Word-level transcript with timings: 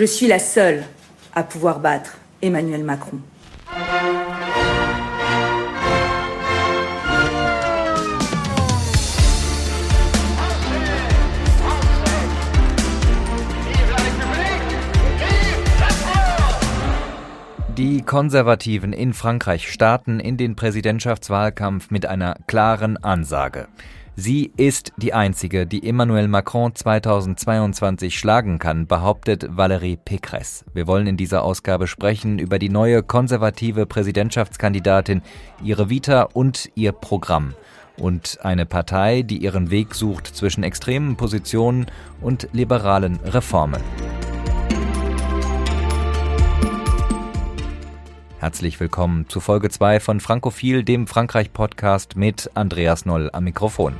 Je 0.00 0.06
suis 0.06 0.28
la 0.28 0.38
seule 0.38 0.82
à 1.34 1.42
pouvoir 1.42 1.78
battre 1.78 2.16
Emmanuel 2.40 2.82
Macron. 2.84 3.20
Die 17.76 18.00
Konservativen 18.00 18.94
in 18.94 19.12
Frankreich 19.12 19.70
starten 19.70 20.18
in 20.18 20.38
den 20.38 20.56
Präsidentschaftswahlkampf 20.56 21.90
mit 21.90 22.06
einer 22.06 22.36
klaren 22.46 22.96
Ansage. 22.96 23.68
Sie 24.16 24.52
ist 24.56 24.92
die 24.96 25.14
einzige, 25.14 25.66
die 25.66 25.88
Emmanuel 25.88 26.28
Macron 26.28 26.74
2022 26.74 28.18
schlagen 28.18 28.58
kann, 28.58 28.86
behauptet 28.86 29.44
Valérie 29.44 29.96
Pécresse. 29.96 30.64
Wir 30.74 30.86
wollen 30.86 31.06
in 31.06 31.16
dieser 31.16 31.42
Ausgabe 31.42 31.86
sprechen 31.86 32.38
über 32.38 32.58
die 32.58 32.68
neue 32.68 33.02
konservative 33.02 33.86
Präsidentschaftskandidatin, 33.86 35.22
ihre 35.62 35.88
Vita 35.88 36.22
und 36.22 36.70
ihr 36.74 36.92
Programm. 36.92 37.54
Und 37.96 38.38
eine 38.42 38.66
Partei, 38.66 39.22
die 39.22 39.38
ihren 39.38 39.70
Weg 39.70 39.94
sucht 39.94 40.26
zwischen 40.26 40.64
extremen 40.64 41.16
Positionen 41.16 41.86
und 42.20 42.48
liberalen 42.52 43.20
Reformen. 43.24 43.80
Herzlich 48.40 48.80
willkommen 48.80 49.28
zu 49.28 49.38
Folge 49.38 49.68
2 49.68 50.00
von 50.00 50.18
Frankophil, 50.18 50.82
dem 50.82 51.06
Frankreich-Podcast 51.06 52.16
mit 52.16 52.50
Andreas 52.54 53.04
Noll 53.04 53.28
am 53.34 53.44
Mikrofon. 53.44 53.92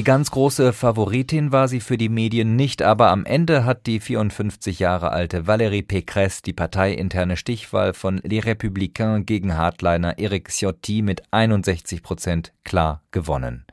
Die 0.00 0.04
ganz 0.04 0.30
große 0.30 0.72
Favoritin 0.72 1.52
war 1.52 1.68
sie 1.68 1.80
für 1.80 1.98
die 1.98 2.08
Medien 2.08 2.56
nicht, 2.56 2.80
aber 2.80 3.10
am 3.10 3.26
Ende 3.26 3.66
hat 3.66 3.86
die 3.86 4.00
54 4.00 4.78
Jahre 4.78 5.12
alte 5.12 5.42
Valérie 5.46 5.86
Pécresse 5.86 6.42
die 6.42 6.54
parteiinterne 6.54 7.36
Stichwahl 7.36 7.92
von 7.92 8.16
Les 8.24 8.42
Républicains 8.42 9.26
gegen 9.26 9.58
Hardliner 9.58 10.18
Eric 10.18 10.48
Ciotti 10.48 11.02
mit 11.02 11.24
61 11.32 12.02
Prozent 12.02 12.54
klar 12.64 13.02
gewonnen. 13.10 13.66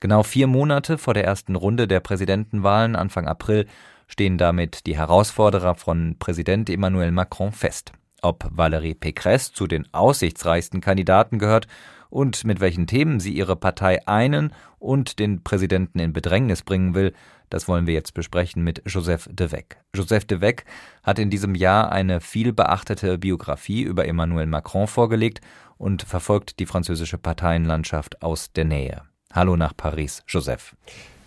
Genau 0.00 0.22
vier 0.22 0.48
Monate 0.48 0.98
vor 0.98 1.14
der 1.14 1.24
ersten 1.24 1.56
Runde 1.56 1.88
der 1.88 2.00
Präsidentenwahlen 2.00 2.94
Anfang 2.94 3.26
April 3.26 3.64
stehen 4.06 4.36
damit 4.36 4.84
die 4.84 4.98
Herausforderer 4.98 5.76
von 5.76 6.16
Präsident 6.18 6.68
Emmanuel 6.68 7.10
Macron 7.10 7.52
fest. 7.52 7.92
Ob 8.20 8.44
Valérie 8.54 8.98
Pécresse 8.98 9.54
zu 9.54 9.66
den 9.66 9.88
aussichtsreichsten 9.94 10.82
Kandidaten 10.82 11.38
gehört 11.38 11.68
und 12.14 12.44
mit 12.44 12.60
welchen 12.60 12.86
Themen 12.86 13.18
sie 13.18 13.32
ihre 13.32 13.56
Partei 13.56 14.06
einen 14.06 14.52
und 14.78 15.18
den 15.18 15.42
Präsidenten 15.42 15.98
in 15.98 16.12
Bedrängnis 16.12 16.62
bringen 16.62 16.94
will, 16.94 17.12
das 17.50 17.66
wollen 17.66 17.88
wir 17.88 17.94
jetzt 17.94 18.14
besprechen 18.14 18.62
mit 18.62 18.82
Joseph 18.86 19.28
de 19.32 19.50
Weck. 19.50 19.78
Joseph 19.96 20.24
de 20.24 20.40
Weck 20.40 20.64
hat 21.02 21.18
in 21.18 21.28
diesem 21.28 21.56
Jahr 21.56 21.90
eine 21.90 22.20
viel 22.20 22.52
beachtete 22.52 23.18
Biografie 23.18 23.82
über 23.82 24.06
Emmanuel 24.06 24.46
Macron 24.46 24.86
vorgelegt 24.86 25.40
und 25.76 26.02
verfolgt 26.02 26.60
die 26.60 26.66
französische 26.66 27.18
Parteienlandschaft 27.18 28.22
aus 28.22 28.52
der 28.52 28.64
Nähe. 28.64 29.02
Hallo 29.32 29.56
nach 29.56 29.76
Paris, 29.76 30.22
Joseph. 30.28 30.76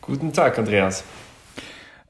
Guten 0.01 0.31
Tag, 0.31 0.57
Andreas. 0.57 1.03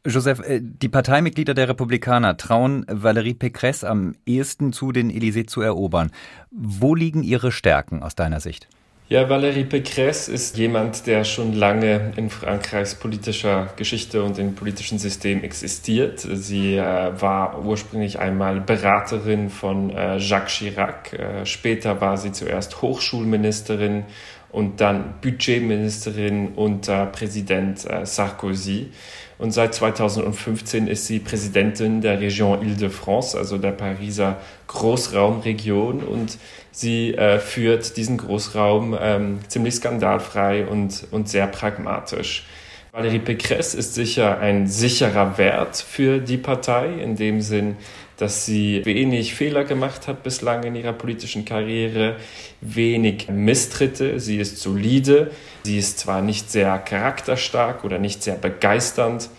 Joseph, 0.07 0.39
äh, 0.39 0.61
die 0.61 0.89
Parteimitglieder 0.89 1.53
der 1.53 1.69
Republikaner 1.69 2.37
trauen 2.37 2.85
Valérie 2.85 3.37
Pécresse 3.37 3.85
am 3.85 4.15
ehesten 4.25 4.71
zu, 4.71 4.91
den 4.91 5.11
Élysée 5.11 5.47
zu 5.47 5.61
erobern. 5.61 6.11
Wo 6.51 6.95
liegen 6.95 7.23
ihre 7.23 7.51
Stärken 7.51 8.01
aus 8.01 8.15
deiner 8.15 8.39
Sicht? 8.39 8.67
Ja, 9.09 9.29
Valérie 9.29 9.63
Pécresse 9.63 10.29
ist 10.29 10.57
jemand, 10.57 11.07
der 11.07 11.23
schon 11.23 11.53
lange 11.53 12.11
in 12.17 12.29
Frankreichs 12.29 12.95
politischer 12.95 13.69
Geschichte 13.77 14.21
und 14.21 14.37
im 14.37 14.53
politischen 14.53 14.99
System 14.99 15.43
existiert. 15.43 16.19
Sie 16.19 16.75
äh, 16.75 17.21
war 17.21 17.63
ursprünglich 17.63 18.19
einmal 18.19 18.59
Beraterin 18.59 19.49
von 19.49 19.91
äh, 19.91 20.17
Jacques 20.17 20.57
Chirac. 20.57 21.13
Äh, 21.13 21.45
später 21.45 22.01
war 22.01 22.17
sie 22.17 22.33
zuerst 22.33 22.81
Hochschulministerin 22.81 24.03
und 24.51 24.81
dann 24.81 25.15
Budgetministerin 25.21 26.49
unter 26.55 27.05
Präsident 27.05 27.89
äh, 27.89 28.05
Sarkozy. 28.05 28.91
Und 29.39 29.51
seit 29.51 29.75
2015 29.75 30.87
ist 30.87 31.05
sie 31.05 31.19
Präsidentin 31.19 32.01
der 32.01 32.19
Region 32.19 32.59
Île-de-France, 32.61 33.37
also 33.37 33.57
der 33.57 33.71
Pariser 33.71 34.37
Großraumregion. 34.67 36.03
Und 36.03 36.37
sie 36.71 37.13
äh, 37.13 37.39
führt 37.39 37.97
diesen 37.97 38.17
Großraum 38.17 38.97
ähm, 38.99 39.39
ziemlich 39.47 39.75
skandalfrei 39.75 40.65
und, 40.65 41.05
und 41.11 41.29
sehr 41.29 41.47
pragmatisch. 41.47 42.47
Valérie 42.91 43.19
Pécresse 43.19 43.77
ist 43.77 43.93
sicher 43.93 44.39
ein 44.39 44.65
sicherer 44.65 45.37
Wert 45.37 45.77
für 45.77 46.17
die 46.17 46.37
Partei, 46.37 46.93
in 46.93 47.15
dem 47.15 47.41
Sinn, 47.41 47.75
dass 48.17 48.45
sie 48.45 48.83
wenig 48.85 49.35
Fehler 49.35 49.63
gemacht 49.63 50.07
hat 50.07 50.23
bislang 50.23 50.63
in 50.63 50.75
ihrer 50.75 50.93
politischen 50.93 51.45
Karriere, 51.45 52.17
wenig 52.61 53.29
Misstritte, 53.29 54.19
sie 54.19 54.37
ist 54.37 54.57
solide, 54.57 55.31
sie 55.63 55.77
ist 55.77 55.99
zwar 55.99 56.21
nicht 56.21 56.51
sehr 56.51 56.77
charakterstark 56.79 57.83
oder 57.83 57.99
nicht 57.99 58.23
sehr 58.23 58.35
begeisternd, 58.35 59.29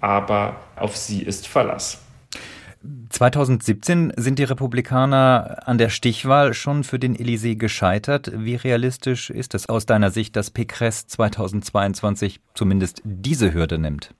aber 0.00 0.60
auf 0.76 0.96
sie 0.96 1.22
ist 1.22 1.46
Verlass. 1.46 2.00
2017 3.10 4.12
sind 4.16 4.38
die 4.38 4.44
Republikaner 4.44 5.62
an 5.66 5.78
der 5.78 5.88
Stichwahl 5.88 6.54
schon 6.54 6.84
für 6.84 6.98
den 6.98 7.16
Élysée 7.16 7.56
gescheitert. 7.56 8.30
Wie 8.34 8.54
realistisch 8.54 9.30
ist 9.30 9.54
es 9.54 9.68
aus 9.68 9.86
deiner 9.86 10.10
Sicht, 10.10 10.36
dass 10.36 10.54
Pécresse 10.54 11.06
2022 11.08 12.40
zumindest 12.54 13.02
diese 13.04 13.52
Hürde 13.52 13.78
nimmt? 13.78 14.14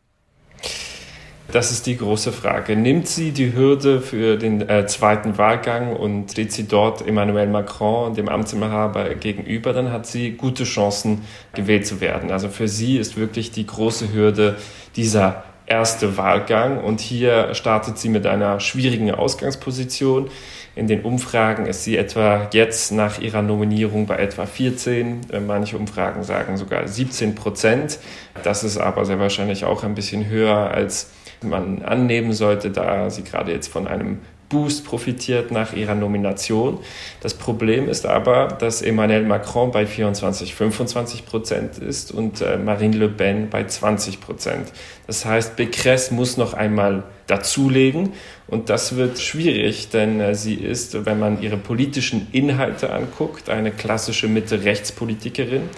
Das 1.50 1.70
ist 1.70 1.86
die 1.86 1.96
große 1.96 2.30
Frage. 2.30 2.76
Nimmt 2.76 3.08
sie 3.08 3.32
die 3.32 3.54
Hürde 3.54 4.02
für 4.02 4.36
den 4.36 4.68
äh, 4.68 4.86
zweiten 4.86 5.38
Wahlgang 5.38 5.96
und 5.96 6.30
steht 6.32 6.52
sie 6.52 6.68
dort 6.68 7.06
Emmanuel 7.06 7.46
Macron, 7.46 8.12
dem 8.12 8.28
Amtsinhaber, 8.28 9.14
gegenüber, 9.14 9.72
dann 9.72 9.90
hat 9.90 10.06
sie 10.06 10.32
gute 10.32 10.64
Chancen, 10.64 11.22
gewählt 11.54 11.86
zu 11.86 12.02
werden. 12.02 12.30
Also 12.30 12.50
für 12.50 12.68
sie 12.68 12.98
ist 12.98 13.16
wirklich 13.16 13.50
die 13.50 13.66
große 13.66 14.12
Hürde 14.12 14.56
dieser 14.94 15.42
erste 15.64 16.18
Wahlgang 16.18 16.84
und 16.84 17.00
hier 17.00 17.54
startet 17.54 17.96
sie 17.96 18.10
mit 18.10 18.26
einer 18.26 18.60
schwierigen 18.60 19.10
Ausgangsposition. 19.10 20.28
In 20.76 20.86
den 20.86 21.00
Umfragen 21.00 21.64
ist 21.64 21.82
sie 21.82 21.96
etwa 21.96 22.48
jetzt 22.52 22.92
nach 22.92 23.20
ihrer 23.20 23.40
Nominierung 23.40 24.06
bei 24.06 24.18
etwa 24.18 24.44
14, 24.44 25.30
äh, 25.32 25.40
manche 25.40 25.78
Umfragen 25.78 26.24
sagen 26.24 26.58
sogar 26.58 26.86
17 26.86 27.34
Prozent. 27.34 27.98
Das 28.42 28.64
ist 28.64 28.76
aber 28.76 29.06
sehr 29.06 29.18
wahrscheinlich 29.18 29.64
auch 29.64 29.82
ein 29.82 29.94
bisschen 29.94 30.28
höher 30.28 30.70
als 30.70 31.10
man 31.42 31.82
annehmen 31.82 32.32
sollte, 32.32 32.70
da 32.70 33.10
sie 33.10 33.22
gerade 33.22 33.52
jetzt 33.52 33.68
von 33.68 33.86
einem 33.86 34.18
Boost 34.48 34.86
profitiert 34.86 35.50
nach 35.50 35.74
ihrer 35.74 35.94
Nomination. 35.94 36.78
Das 37.20 37.34
Problem 37.34 37.88
ist 37.88 38.06
aber, 38.06 38.48
dass 38.48 38.80
Emmanuel 38.80 39.24
Macron 39.24 39.70
bei 39.70 39.86
24, 39.86 40.54
25 40.54 41.26
Prozent 41.26 41.78
ist 41.78 42.12
und 42.12 42.40
äh, 42.40 42.56
Marine 42.56 42.96
Le 42.96 43.08
Pen 43.08 43.50
bei 43.50 43.64
20 43.64 44.20
Prozent. 44.20 44.72
Das 45.06 45.24
heißt, 45.24 45.56
Becresse 45.56 46.14
muss 46.14 46.36
noch 46.36 46.54
einmal 46.54 47.02
dazulegen 47.26 48.14
und 48.46 48.70
das 48.70 48.96
wird 48.96 49.18
schwierig, 49.18 49.90
denn 49.90 50.20
äh, 50.20 50.34
sie 50.34 50.54
ist, 50.54 51.04
wenn 51.04 51.18
man 51.18 51.42
ihre 51.42 51.58
politischen 51.58 52.28
Inhalte 52.32 52.92
anguckt, 52.92 53.50
eine 53.50 53.70
klassische 53.70 54.28
Mitte-Rechts-Politikerin. 54.28 55.68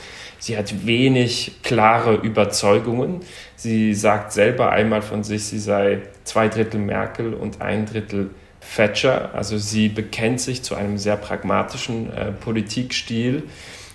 Sie 0.40 0.56
hat 0.56 0.86
wenig 0.86 1.52
klare 1.62 2.14
Überzeugungen. 2.14 3.20
Sie 3.56 3.94
sagt 3.94 4.32
selber 4.32 4.70
einmal 4.70 5.02
von 5.02 5.22
sich, 5.22 5.44
sie 5.44 5.58
sei 5.58 6.00
zwei 6.24 6.48
Drittel 6.48 6.80
Merkel 6.80 7.34
und 7.34 7.60
ein 7.60 7.84
Drittel 7.84 8.30
Thatcher. 8.74 9.34
Also 9.34 9.58
sie 9.58 9.88
bekennt 9.88 10.40
sich 10.40 10.62
zu 10.62 10.74
einem 10.74 10.96
sehr 10.96 11.16
pragmatischen 11.16 12.12
äh, 12.12 12.32
Politikstil. 12.32 13.42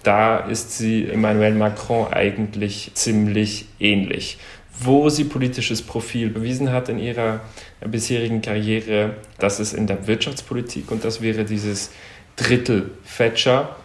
Da 0.03 0.37
ist 0.37 0.77
sie 0.77 1.09
Emmanuel 1.09 1.55
Macron 1.55 2.13
eigentlich 2.13 2.91
ziemlich 2.93 3.65
ähnlich. 3.79 4.37
Wo 4.79 5.09
sie 5.09 5.23
politisches 5.23 5.81
Profil 5.81 6.29
bewiesen 6.29 6.71
hat 6.71 6.89
in 6.89 6.99
ihrer 6.99 7.39
bisherigen 7.83 8.41
Karriere, 8.41 9.15
das 9.39 9.59
ist 9.59 9.73
in 9.73 9.87
der 9.87 10.05
Wirtschaftspolitik 10.05 10.91
und 10.91 11.03
das 11.05 11.21
wäre 11.21 11.43
dieses 11.43 11.91
Drittel 12.35 12.91
Thatcher 13.17 13.77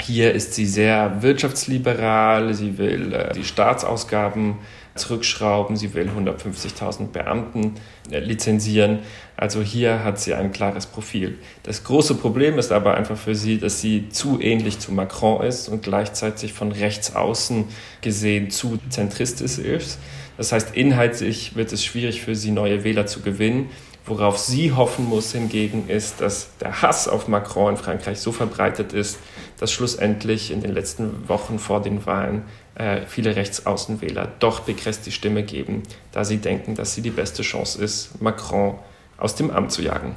hier 0.00 0.32
ist 0.32 0.54
sie 0.54 0.66
sehr 0.66 1.22
wirtschaftsliberal, 1.22 2.54
sie 2.54 2.78
will 2.78 3.12
äh, 3.12 3.32
die 3.32 3.44
Staatsausgaben 3.44 4.56
zurückschrauben, 4.94 5.76
sie 5.76 5.94
will 5.94 6.08
150.000 6.08 7.08
Beamten 7.08 7.74
äh, 8.10 8.18
lizenzieren. 8.18 9.00
Also 9.36 9.62
hier 9.62 10.04
hat 10.04 10.18
sie 10.18 10.34
ein 10.34 10.52
klares 10.52 10.86
Profil. 10.86 11.38
Das 11.62 11.84
große 11.84 12.16
Problem 12.16 12.58
ist 12.58 12.72
aber 12.72 12.94
einfach 12.96 13.16
für 13.16 13.34
sie, 13.34 13.58
dass 13.58 13.80
sie 13.80 14.08
zu 14.08 14.40
ähnlich 14.40 14.78
zu 14.80 14.92
Macron 14.92 15.44
ist 15.44 15.68
und 15.68 15.82
gleichzeitig 15.82 16.52
von 16.52 16.72
rechts 16.72 17.14
außen 17.14 17.64
gesehen 18.00 18.50
zu 18.50 18.78
zentristisch 18.88 19.58
ist. 19.58 19.98
Das 20.36 20.52
heißt, 20.52 20.76
inhaltlich 20.76 21.56
wird 21.56 21.72
es 21.72 21.84
schwierig 21.84 22.22
für 22.22 22.34
sie, 22.34 22.50
neue 22.50 22.84
Wähler 22.84 23.06
zu 23.06 23.20
gewinnen. 23.20 23.70
Worauf 24.06 24.38
sie 24.38 24.72
hoffen 24.72 25.04
muss 25.04 25.32
hingegen 25.32 25.88
ist, 25.88 26.22
dass 26.22 26.56
der 26.58 26.80
Hass 26.80 27.08
auf 27.08 27.28
Macron 27.28 27.74
in 27.74 27.76
Frankreich 27.76 28.20
so 28.20 28.32
verbreitet 28.32 28.94
ist, 28.94 29.18
dass 29.58 29.72
schlussendlich 29.72 30.50
in 30.50 30.60
den 30.60 30.72
letzten 30.72 31.28
Wochen 31.28 31.58
vor 31.58 31.82
den 31.82 32.06
Wahlen 32.06 32.42
äh, 32.74 33.02
viele 33.06 33.36
Rechtsaußenwähler 33.36 34.32
doch 34.38 34.66
Pécresse 34.66 35.04
die 35.04 35.12
Stimme 35.12 35.42
geben, 35.42 35.82
da 36.12 36.24
sie 36.24 36.38
denken, 36.38 36.74
dass 36.74 36.94
sie 36.94 37.02
die 37.02 37.10
beste 37.10 37.42
Chance 37.42 37.82
ist, 37.82 38.22
Macron 38.22 38.78
aus 39.16 39.34
dem 39.34 39.50
Amt 39.50 39.72
zu 39.72 39.82
jagen. 39.82 40.14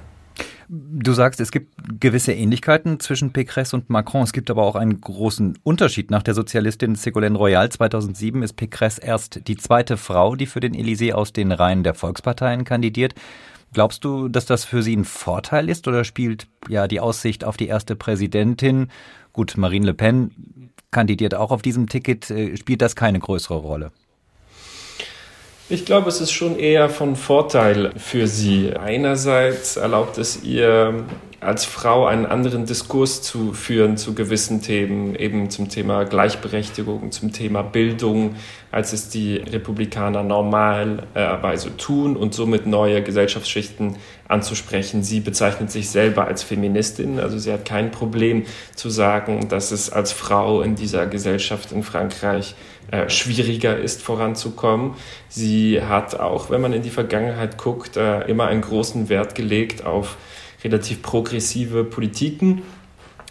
Du 0.73 1.11
sagst, 1.11 1.41
es 1.41 1.51
gibt 1.51 1.73
gewisse 1.99 2.31
Ähnlichkeiten 2.31 3.01
zwischen 3.01 3.33
Pécresse 3.33 3.75
und 3.75 3.89
Macron. 3.89 4.23
Es 4.23 4.31
gibt 4.31 4.49
aber 4.49 4.63
auch 4.63 4.75
einen 4.75 5.01
großen 5.01 5.59
Unterschied. 5.63 6.11
Nach 6.11 6.23
der 6.23 6.33
Sozialistin 6.33 6.95
Ségolène 6.95 7.35
Royal 7.35 7.69
2007 7.69 8.41
ist 8.41 8.57
Pécresse 8.57 9.03
erst 9.03 9.49
die 9.49 9.57
zweite 9.57 9.97
Frau, 9.97 10.37
die 10.37 10.45
für 10.45 10.61
den 10.61 10.73
Élysée 10.73 11.11
aus 11.11 11.33
den 11.33 11.51
Reihen 11.51 11.83
der 11.83 11.93
Volksparteien 11.93 12.63
kandidiert. 12.63 13.15
Glaubst 13.73 14.05
du, 14.05 14.29
dass 14.29 14.45
das 14.45 14.63
für 14.63 14.81
sie 14.81 14.95
ein 14.95 15.03
Vorteil 15.03 15.69
ist 15.69 15.89
oder 15.89 16.05
spielt 16.05 16.47
ja 16.69 16.87
die 16.87 17.01
Aussicht 17.01 17.43
auf 17.43 17.57
die 17.57 17.67
erste 17.67 17.97
Präsidentin, 17.97 18.87
gut, 19.33 19.57
Marine 19.57 19.85
Le 19.85 19.93
Pen 19.93 20.31
kandidiert 20.91 21.35
auch 21.35 21.51
auf 21.51 21.61
diesem 21.61 21.87
Ticket, 21.87 22.29
äh, 22.29 22.57
spielt 22.57 22.81
das 22.81 22.95
keine 22.95 23.19
größere 23.19 23.57
Rolle? 23.57 23.91
Ich 25.69 25.85
glaube, 25.85 26.09
es 26.09 26.19
ist 26.19 26.33
schon 26.33 26.59
eher 26.59 26.89
von 26.89 27.15
Vorteil 27.15 27.93
für 27.95 28.27
sie. 28.27 28.73
Einerseits 28.75 29.77
erlaubt 29.77 30.17
es 30.17 30.43
ihr, 30.43 31.05
als 31.39 31.63
Frau 31.63 32.05
einen 32.05 32.25
anderen 32.25 32.65
Diskurs 32.65 33.21
zu 33.21 33.53
führen 33.53 33.95
zu 33.95 34.13
gewissen 34.13 34.61
Themen, 34.61 35.15
eben 35.15 35.49
zum 35.49 35.69
Thema 35.69 36.03
Gleichberechtigung, 36.03 37.11
zum 37.11 37.31
Thema 37.31 37.61
Bildung, 37.61 38.35
als 38.69 38.91
es 38.91 39.07
die 39.07 39.37
Republikaner 39.37 40.23
normalerweise 40.23 41.75
tun 41.77 42.17
und 42.17 42.33
somit 42.33 42.67
neue 42.67 43.01
Gesellschaftsschichten 43.01 43.95
anzusprechen. 44.31 45.03
Sie 45.03 45.19
bezeichnet 45.19 45.71
sich 45.71 45.89
selber 45.89 46.27
als 46.27 46.43
Feministin, 46.43 47.19
also 47.19 47.37
sie 47.37 47.51
hat 47.51 47.65
kein 47.65 47.91
Problem 47.91 48.45
zu 48.75 48.89
sagen, 48.89 49.49
dass 49.49 49.71
es 49.71 49.89
als 49.89 50.11
Frau 50.11 50.61
in 50.61 50.75
dieser 50.75 51.05
Gesellschaft 51.07 51.71
in 51.71 51.83
Frankreich 51.83 52.55
äh, 52.91 53.09
schwieriger 53.09 53.77
ist, 53.77 54.01
voranzukommen. 54.01 54.95
Sie 55.29 55.81
hat 55.81 56.19
auch, 56.19 56.49
wenn 56.49 56.61
man 56.61 56.73
in 56.73 56.81
die 56.81 56.89
Vergangenheit 56.89 57.57
guckt, 57.57 57.97
äh, 57.97 58.21
immer 58.27 58.47
einen 58.47 58.61
großen 58.61 59.09
Wert 59.09 59.35
gelegt 59.35 59.85
auf 59.85 60.17
relativ 60.63 61.01
progressive 61.01 61.83
Politiken, 61.83 62.61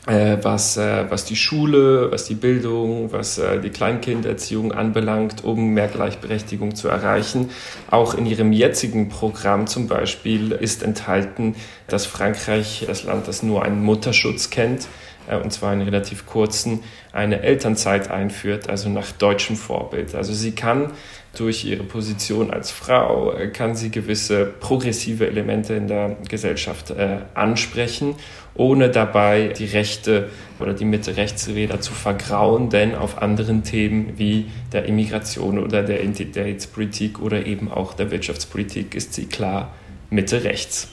was, 0.07 0.77
äh, 0.77 1.05
was 1.11 1.25
die 1.25 1.37
Schule, 1.37 2.11
was 2.11 2.25
die 2.25 2.35
Bildung, 2.35 3.13
was 3.13 3.39
äh, 3.39 3.61
die 3.61 3.71
Kleinkinderziehung 3.71 4.73
anbelangt, 4.73 5.45
um 5.45 5.75
mehr 5.75 5.89
Gleichberechtigung 5.89 6.75
zu 6.75 6.89
erreichen. 6.89 7.51
Auch 7.91 8.15
in 8.15 8.25
ihrem 8.27 8.53
jetzigen 8.53 9.09
Programm 9.09 9.67
zum 9.67 9.89
Beispiel 9.89 10.53
ist 10.53 10.83
enthalten, 10.83 11.55
dass 11.87 12.07
Frankreich, 12.07 12.85
das 12.87 13.05
Land, 13.05 13.29
das 13.29 13.43
nur 13.43 13.63
einen 13.63 13.85
Mutterschutz 13.85 14.49
kennt, 14.49 14.83
äh, 14.83 15.20
und 15.37 15.53
zwar 15.53 15.71
einen 15.71 15.83
relativ 15.83 16.27
kurzen, 16.27 16.81
eine 17.13 17.43
Elternzeit 17.43 18.11
einführt, 18.11 18.69
also 18.69 18.89
nach 18.89 19.13
deutschem 19.13 19.57
Vorbild. 19.57 20.15
Also 20.15 20.33
sie 20.33 20.53
kann 20.53 20.93
durch 21.37 21.65
ihre 21.65 21.85
Position 21.85 22.51
als 22.51 22.71
Frau, 22.71 23.33
äh, 23.33 23.49
kann 23.49 23.77
sie 23.77 23.91
gewisse 23.91 24.47
progressive 24.47 25.27
Elemente 25.27 25.75
in 25.75 25.87
der 25.87 26.17
Gesellschaft 26.29 26.91
äh, 26.91 27.19
ansprechen, 27.35 28.17
ohne 28.55 28.91
dabei 28.91 29.49
die 29.57 29.67
Rechte 29.67 30.29
oder 30.59 30.75
die 30.75 30.85
Mitte-Rechts-Räder 30.85 31.81
zu 31.81 31.93
vergrauen, 31.93 32.69
denn 32.69 32.95
auf 32.95 33.23
anderen 33.23 33.63
Themen 33.63 34.15
wie 34.19 34.47
der 34.73 34.87
Immigration 34.87 35.59
oder 35.59 35.83
der 35.83 36.01
Identitätspolitik 36.03 37.21
oder 37.21 37.47
eben 37.47 37.71
auch 37.71 37.95
der 37.95 38.11
Wirtschaftspolitik 38.11 38.95
ist 38.95 39.15
sie 39.15 39.27
klar 39.27 39.73
Mitte-Rechts. 40.11 40.89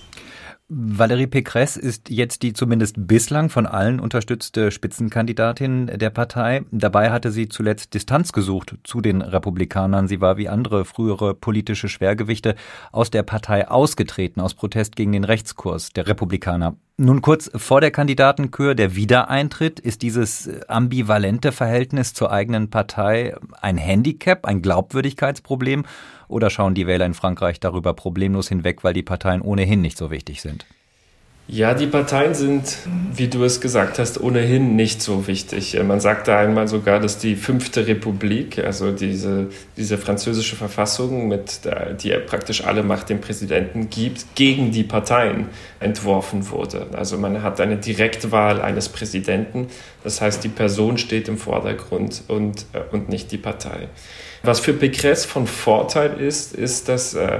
Valérie 0.70 1.28
Pécresse 1.28 1.78
ist 1.80 2.10
jetzt 2.10 2.44
die 2.44 2.52
zumindest 2.52 2.96
bislang 3.08 3.50
von 3.50 3.66
allen 3.66 4.02
unterstützte 4.02 4.70
Spitzenkandidatin 4.70 5.88
der 5.88 6.10
Partei. 6.10 6.66
Dabei 6.72 7.10
hatte 7.10 7.32
sie 7.32 7.48
zuletzt 7.48 7.94
Distanz 7.94 8.34
gesucht 8.34 8.76
zu 8.84 9.00
den 9.00 9.22
Republikanern. 9.22 10.10
Sie 10.10 10.20
war 10.20 10.36
wie 10.36 10.50
andere 10.50 10.84
frühere 10.84 11.36
politische 11.36 11.88
Schwergewichte 11.88 12.56
aus 12.92 13.10
der 13.10 13.24
Partei 13.24 13.70
ausgetreten, 13.70 14.42
aus 14.42 14.56
Protest 14.56 14.98
gegen 14.98 15.14
den 15.14 15.24
Rechtskurs 15.24 15.92
der 15.92 16.08
Republikaner. 16.08 16.76
Nun 17.00 17.22
kurz 17.22 17.52
vor 17.54 17.80
der 17.80 17.92
Kandidatenkür, 17.92 18.74
der 18.74 18.96
Wiedereintritt, 18.96 19.80
ist 19.80 20.02
dieses 20.02 20.50
ambivalente 20.68 21.52
Verhältnis 21.52 22.16
zur 22.16 22.32
eigenen 22.32 22.72
Partei 22.72 23.36
ein 23.62 23.78
Handicap, 23.78 24.48
ein 24.48 24.64
Glaubwürdigkeitsproblem 24.64 25.86
oder 26.28 26.50
schauen 26.50 26.74
die 26.74 26.88
Wähler 26.88 27.06
in 27.06 27.14
Frankreich 27.14 27.60
darüber 27.60 27.94
problemlos 27.94 28.50
hinweg, 28.50 28.84
weil 28.84 28.96
die 28.96 29.04
Parteien 29.04 29.44
ohnehin 29.44 29.82
nicht 29.82 29.96
so 29.96 30.10
wichtig 30.10 30.42
sind? 30.42 30.66
Ja, 31.50 31.74
die 31.74 31.88
Parteien 31.88 32.34
sind, 32.34 32.78
wie 33.14 33.30
du 33.30 33.42
es 33.46 33.62
gesagt 33.62 34.00
hast, 34.00 34.20
ohnehin 34.20 34.76
nicht 34.76 35.02
so 35.02 35.28
wichtig. 35.28 35.82
Man 35.82 36.02
sagt 36.02 36.28
da 36.28 36.40
einmal 36.40 36.68
sogar, 36.68 37.00
dass 37.00 37.20
die 37.20 37.38
fünfte 37.38 37.88
Republik, 37.88 38.60
also 38.60 38.92
diese, 38.92 39.48
diese 39.78 39.98
französische 39.98 40.58
Verfassung, 40.58 41.30
mit 41.30 41.64
der, 41.64 41.94
die 41.94 42.12
praktisch 42.26 42.66
alle 42.66 42.84
Macht 42.84 43.08
dem 43.08 43.22
Präsidenten 43.22 43.90
gibt, 43.90 44.36
gegen 44.36 44.72
die 44.72 44.84
Parteien 44.84 45.48
entworfen 45.80 46.50
wurde. 46.50 46.88
Also 46.92 47.18
man 47.18 47.42
hat 47.42 47.62
eine 47.62 47.78
Direktwahl 47.78 48.62
eines 48.62 48.90
Präsidenten. 48.90 49.68
Das 50.04 50.20
heißt, 50.20 50.44
die 50.44 50.50
Person 50.50 50.98
steht 50.98 51.30
im 51.30 51.38
Vordergrund 51.38 52.24
und, 52.28 52.66
äh, 52.74 52.82
und 52.92 53.08
nicht 53.08 53.32
die 53.32 53.38
Partei. 53.38 53.88
Was 54.44 54.60
für 54.60 54.74
Pécresse 54.74 55.26
von 55.26 55.48
Vorteil 55.48 56.20
ist, 56.20 56.54
ist, 56.54 56.90
dass 56.90 57.14
äh, 57.14 57.40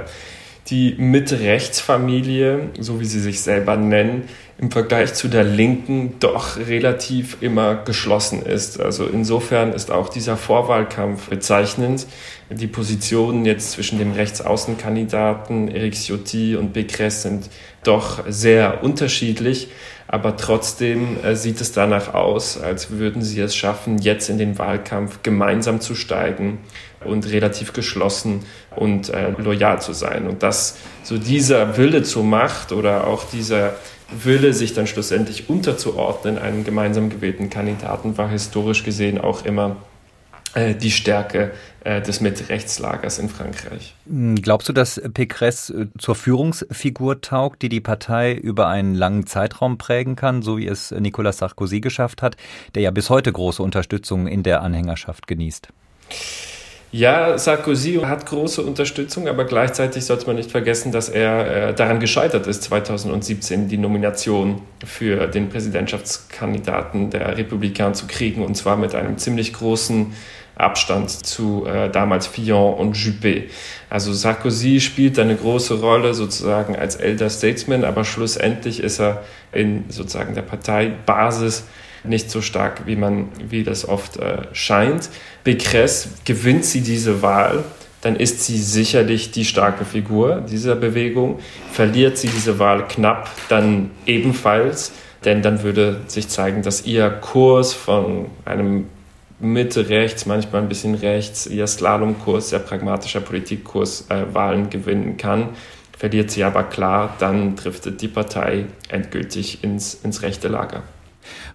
die 0.70 0.94
Mitte-Rechts-Familie, 0.98 2.70
so 2.78 3.00
wie 3.00 3.06
sie 3.06 3.20
sich 3.20 3.40
selber 3.40 3.76
nennen, 3.76 4.24
im 4.58 4.70
Vergleich 4.70 5.14
zu 5.14 5.28
der 5.28 5.44
Linken 5.44 6.14
doch 6.18 6.56
relativ 6.56 7.38
immer 7.40 7.76
geschlossen 7.76 8.42
ist. 8.44 8.80
Also 8.80 9.06
insofern 9.06 9.72
ist 9.72 9.90
auch 9.90 10.08
dieser 10.08 10.36
Vorwahlkampf 10.36 11.28
bezeichnend. 11.28 12.06
Die 12.50 12.66
Positionen 12.66 13.44
jetzt 13.44 13.70
zwischen 13.72 13.98
dem 13.98 14.12
Rechtsaußenkandidaten 14.12 15.68
Eric 15.68 15.94
Ciotti 15.94 16.56
und 16.56 16.76
Pécresse 16.76 17.22
sind 17.22 17.50
doch 17.84 18.24
sehr 18.28 18.82
unterschiedlich. 18.82 19.68
Aber 20.10 20.38
trotzdem 20.38 21.22
äh, 21.22 21.36
sieht 21.36 21.60
es 21.60 21.72
danach 21.72 22.14
aus, 22.14 22.58
als 22.58 22.90
würden 22.90 23.20
sie 23.22 23.40
es 23.40 23.54
schaffen, 23.54 23.98
jetzt 23.98 24.30
in 24.30 24.38
den 24.38 24.58
Wahlkampf 24.58 25.22
gemeinsam 25.22 25.82
zu 25.82 25.94
steigen 25.94 26.60
und 27.08 27.30
relativ 27.30 27.72
geschlossen 27.72 28.44
und 28.76 29.08
äh, 29.08 29.30
loyal 29.38 29.80
zu 29.80 29.92
sein. 29.92 30.26
Und 30.26 30.42
dass 30.42 30.76
so 31.02 31.18
dieser 31.18 31.76
Wille 31.76 32.02
zur 32.02 32.24
Macht 32.24 32.72
oder 32.72 33.06
auch 33.06 33.24
dieser 33.24 33.74
Wille, 34.10 34.54
sich 34.54 34.72
dann 34.72 34.86
schlussendlich 34.86 35.50
unterzuordnen 35.50 36.38
einem 36.38 36.64
gemeinsam 36.64 37.10
gewählten 37.10 37.50
Kandidaten, 37.50 38.16
war 38.16 38.30
historisch 38.30 38.82
gesehen 38.82 39.20
auch 39.20 39.44
immer 39.44 39.76
äh, 40.54 40.74
die 40.74 40.90
Stärke 40.90 41.52
äh, 41.84 42.00
des 42.00 42.20
Mitte-Rechtslagers 42.22 43.18
in 43.18 43.28
Frankreich. 43.28 43.94
Hm, 44.06 44.36
glaubst 44.36 44.68
du, 44.68 44.72
dass 44.72 45.00
Pécresse 45.00 45.82
äh, 45.82 45.86
zur 45.98 46.14
Führungsfigur 46.14 47.20
taugt, 47.20 47.60
die 47.60 47.68
die 47.68 47.80
Partei 47.80 48.32
über 48.32 48.68
einen 48.68 48.94
langen 48.94 49.26
Zeitraum 49.26 49.76
prägen 49.76 50.16
kann, 50.16 50.40
so 50.40 50.56
wie 50.56 50.66
es 50.66 50.90
Nicolas 50.90 51.38
Sarkozy 51.38 51.80
geschafft 51.80 52.22
hat, 52.22 52.36
der 52.74 52.82
ja 52.82 52.90
bis 52.90 53.10
heute 53.10 53.30
große 53.30 53.62
Unterstützung 53.62 54.26
in 54.26 54.42
der 54.42 54.62
Anhängerschaft 54.62 55.26
genießt? 55.26 55.68
Ja, 56.90 57.36
Sarkozy 57.36 58.00
hat 58.02 58.24
große 58.24 58.62
Unterstützung, 58.62 59.28
aber 59.28 59.44
gleichzeitig 59.44 60.06
sollte 60.06 60.26
man 60.26 60.36
nicht 60.36 60.50
vergessen, 60.50 60.90
dass 60.90 61.10
er 61.10 61.68
äh, 61.68 61.74
daran 61.74 62.00
gescheitert 62.00 62.46
ist, 62.46 62.62
2017 62.62 63.68
die 63.68 63.76
Nomination 63.76 64.62
für 64.86 65.26
den 65.26 65.50
Präsidentschaftskandidaten 65.50 67.10
der 67.10 67.36
Republikaner 67.36 67.92
zu 67.92 68.06
kriegen, 68.06 68.42
und 68.42 68.54
zwar 68.56 68.78
mit 68.78 68.94
einem 68.94 69.18
ziemlich 69.18 69.52
großen 69.52 70.14
Abstand 70.54 71.10
zu 71.10 71.66
äh, 71.66 71.90
damals 71.90 72.26
Fillon 72.26 72.74
und 72.74 72.96
Juppé. 72.96 73.44
Also 73.90 74.14
Sarkozy 74.14 74.80
spielt 74.80 75.18
eine 75.18 75.36
große 75.36 75.80
Rolle 75.80 76.14
sozusagen 76.14 76.74
als 76.74 76.96
Elder 76.96 77.28
Statesman, 77.28 77.84
aber 77.84 78.04
schlussendlich 78.04 78.82
ist 78.82 78.98
er 78.98 79.24
in 79.52 79.84
sozusagen 79.90 80.34
der 80.34 80.42
Parteibasis 80.42 81.64
nicht 82.08 82.30
so 82.30 82.40
stark, 82.40 82.86
wie 82.86 82.96
man, 82.96 83.28
wie 83.48 83.62
das 83.62 83.88
oft 83.88 84.16
äh, 84.16 84.42
scheint. 84.52 85.10
Pécresse 85.44 86.08
gewinnt 86.24 86.64
sie 86.64 86.80
diese 86.80 87.22
Wahl, 87.22 87.64
dann 88.00 88.16
ist 88.16 88.44
sie 88.44 88.58
sicherlich 88.58 89.30
die 89.30 89.44
starke 89.44 89.84
Figur 89.84 90.40
dieser 90.40 90.76
Bewegung. 90.76 91.40
Verliert 91.72 92.16
sie 92.16 92.28
diese 92.28 92.58
Wahl 92.58 92.86
knapp, 92.86 93.30
dann 93.48 93.90
ebenfalls, 94.06 94.92
denn 95.24 95.42
dann 95.42 95.62
würde 95.62 96.00
sich 96.06 96.28
zeigen, 96.28 96.62
dass 96.62 96.86
ihr 96.86 97.10
Kurs 97.10 97.72
von 97.72 98.26
einem 98.44 98.86
Mitte 99.40 99.88
rechts, 99.88 100.26
manchmal 100.26 100.62
ein 100.62 100.68
bisschen 100.68 100.94
rechts, 100.94 101.46
ihr 101.46 101.66
Slalomkurs, 101.66 102.50
sehr 102.50 102.58
pragmatischer 102.58 103.20
Politikkurs 103.20 104.06
äh, 104.10 104.32
Wahlen 104.32 104.68
gewinnen 104.68 105.16
kann. 105.16 105.50
Verliert 105.96 106.30
sie 106.30 106.44
aber 106.44 106.64
klar, 106.64 107.16
dann 107.18 107.56
driftet 107.56 108.00
die 108.00 108.08
Partei 108.08 108.66
endgültig 108.88 109.64
ins, 109.64 109.94
ins 109.94 110.22
rechte 110.22 110.48
Lager. 110.48 110.82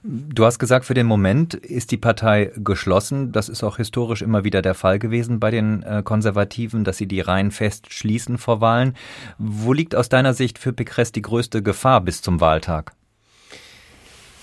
Du 0.06 0.44
hast 0.44 0.60
gesagt, 0.60 0.84
für 0.84 0.94
den 0.94 1.06
Moment 1.06 1.54
ist 1.54 1.92
die 1.92 1.98
Partei 1.98 2.52
geschlossen. 2.58 3.32
Das 3.32 3.48
ist 3.48 3.64
auch 3.64 3.78
historisch 3.78 4.22
immer 4.22 4.44
wieder 4.44 4.62
der 4.62 4.74
Fall 4.74 5.00
gewesen 5.00 5.40
bei 5.40 5.50
den 5.50 5.82
äh, 5.84 6.02
Konservativen, 6.04 6.84
dass 6.84 6.98
sie 6.98 7.08
die 7.08 7.22
Reihen 7.22 7.52
fest 7.52 7.94
schließen 7.94 8.38
vor 8.38 8.60
Wahlen. 8.60 8.98
Wo 9.38 9.72
liegt 9.72 9.96
aus 9.96 10.10
deiner 10.10 10.34
Sicht 10.34 10.60
für 10.60 10.72
Pécresse 10.72 11.14
die 11.14 11.22
größte 11.22 11.64
Gefahr 11.64 12.02
bis 12.02 12.22
zum 12.22 12.42
Wahltag? 12.42 12.92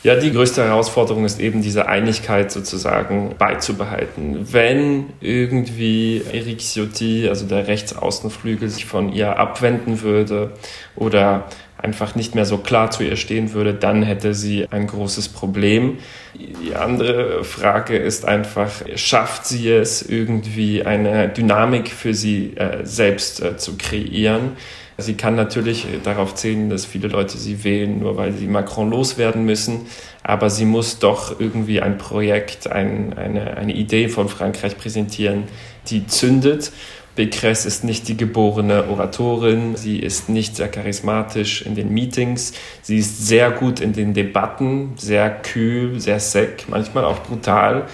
Ja, 0.03 0.17
die 0.17 0.33
größte 0.33 0.65
Herausforderung 0.65 1.27
ist 1.27 1.39
eben 1.41 1.61
diese 1.61 1.87
Einigkeit 1.87 2.51
sozusagen 2.51 3.35
beizubehalten. 3.37 4.51
Wenn 4.51 5.11
irgendwie 5.21 6.23
Eric 6.33 6.61
Ciotti, 6.61 7.29
also 7.29 7.47
der 7.47 7.67
Rechtsaußenflügel, 7.67 8.71
sich 8.71 8.87
von 8.87 9.13
ihr 9.13 9.39
abwenden 9.39 10.01
würde 10.01 10.53
oder 10.97 11.49
einfach 11.83 12.15
nicht 12.15 12.35
mehr 12.35 12.45
so 12.45 12.59
klar 12.59 12.91
zu 12.91 13.03
ihr 13.03 13.17
stehen 13.17 13.53
würde, 13.53 13.75
dann 13.75 14.03
hätte 14.03 14.35
sie 14.35 14.67
ein 14.71 14.87
großes 14.87 15.29
Problem. 15.29 15.99
Die 16.35 16.75
andere 16.75 17.45
Frage 17.45 17.97
ist 17.97 18.25
einfach, 18.25 18.71
schafft 18.95 19.47
sie 19.47 19.71
es 19.71 20.03
irgendwie 20.03 20.85
eine 20.85 21.29
Dynamik 21.29 21.91
für 21.91 22.15
sie 22.15 22.57
äh, 22.57 22.85
selbst 22.85 23.43
äh, 23.43 23.57
zu 23.57 23.77
kreieren? 23.77 24.53
Sie 25.01 25.15
kann 25.15 25.35
natürlich 25.35 25.87
darauf 26.05 26.35
zählen, 26.35 26.69
dass 26.69 26.85
viele 26.85 27.09
Leute 27.09 27.39
sie 27.39 27.65
wählen, 27.65 28.01
nur 28.01 28.17
weil 28.17 28.33
sie 28.33 28.47
Macron 28.47 28.91
loswerden 28.91 29.45
müssen. 29.45 29.87
Aber 30.23 30.51
sie 30.51 30.67
muss 30.67 30.99
doch 30.99 31.41
irgendwie 31.41 31.81
ein 31.81 31.97
Projekt, 31.97 32.71
ein, 32.71 33.15
eine, 33.17 33.57
eine 33.57 33.73
Idee 33.75 34.09
von 34.09 34.29
Frankreich 34.29 34.77
präsentieren, 34.77 35.45
die 35.89 36.07
zündet. 36.07 36.73
Pécresse 37.17 37.67
ist 37.67 37.85
nicht 37.85 38.09
die 38.09 38.17
geborene 38.17 38.89
Oratorin, 38.89 39.77
sie 39.77 39.99
ist 39.99 40.29
nicht 40.29 40.57
sehr 40.57 40.69
charismatisch 40.69 41.63
in 41.63 41.75
den 41.75 41.93
Meetings, 41.93 42.53
sie 42.83 42.99
ist 42.99 43.27
sehr 43.27 43.51
gut 43.51 43.81
in 43.81 43.93
den 43.93 44.15
Debatten, 44.15 44.93
sehr 44.97 45.31
kühl, 45.31 46.01
sehr 46.01 46.21
sec, 46.21 46.67
manchmal 46.69 47.05
auch 47.05 47.23
brutal, 47.23 47.87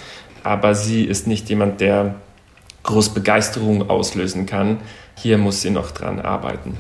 aber 0.43 0.75
sie 0.75 1.05
ist 1.05 1.27
nicht 1.27 1.49
jemand, 1.49 1.81
der 1.81 2.17
groß 2.83 3.11
Begeisterung 3.11 3.91
auslösen 3.91 4.47
kann. 4.47 4.79
Hier 5.17 5.39
muss 5.39 5.63
sie 5.63 5.71
noch 5.71 5.91
dran 5.91 6.21
arbeiten. 6.21 6.77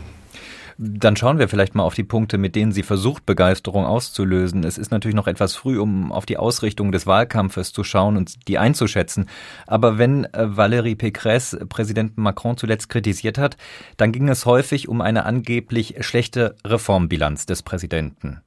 Dann 0.78 1.16
schauen 1.16 1.38
wir 1.38 1.48
vielleicht 1.48 1.74
mal 1.74 1.84
auf 1.84 1.94
die 1.94 2.04
Punkte, 2.04 2.36
mit 2.36 2.54
denen 2.54 2.70
sie 2.70 2.82
versucht, 2.82 3.24
Begeisterung 3.24 3.86
auszulösen. 3.86 4.62
Es 4.62 4.76
ist 4.76 4.90
natürlich 4.90 5.14
noch 5.14 5.26
etwas 5.26 5.54
früh, 5.54 5.78
um 5.78 6.12
auf 6.12 6.26
die 6.26 6.36
Ausrichtung 6.36 6.92
des 6.92 7.06
Wahlkampfes 7.06 7.72
zu 7.72 7.82
schauen 7.82 8.16
und 8.18 8.46
die 8.48 8.58
einzuschätzen. 8.58 9.26
Aber 9.66 9.96
wenn 9.96 10.24
äh, 10.24 10.48
Valérie 10.48 10.96
Pécresse 10.96 11.64
Präsident 11.66 12.18
Macron 12.18 12.58
zuletzt 12.58 12.90
kritisiert 12.90 13.38
hat, 13.38 13.56
dann 13.96 14.12
ging 14.12 14.28
es 14.28 14.44
häufig 14.44 14.88
um 14.88 15.00
eine 15.00 15.24
angeblich 15.24 15.96
schlechte 16.00 16.56
Reformbilanz 16.64 17.46
des 17.46 17.62
Präsidenten. 17.62 18.42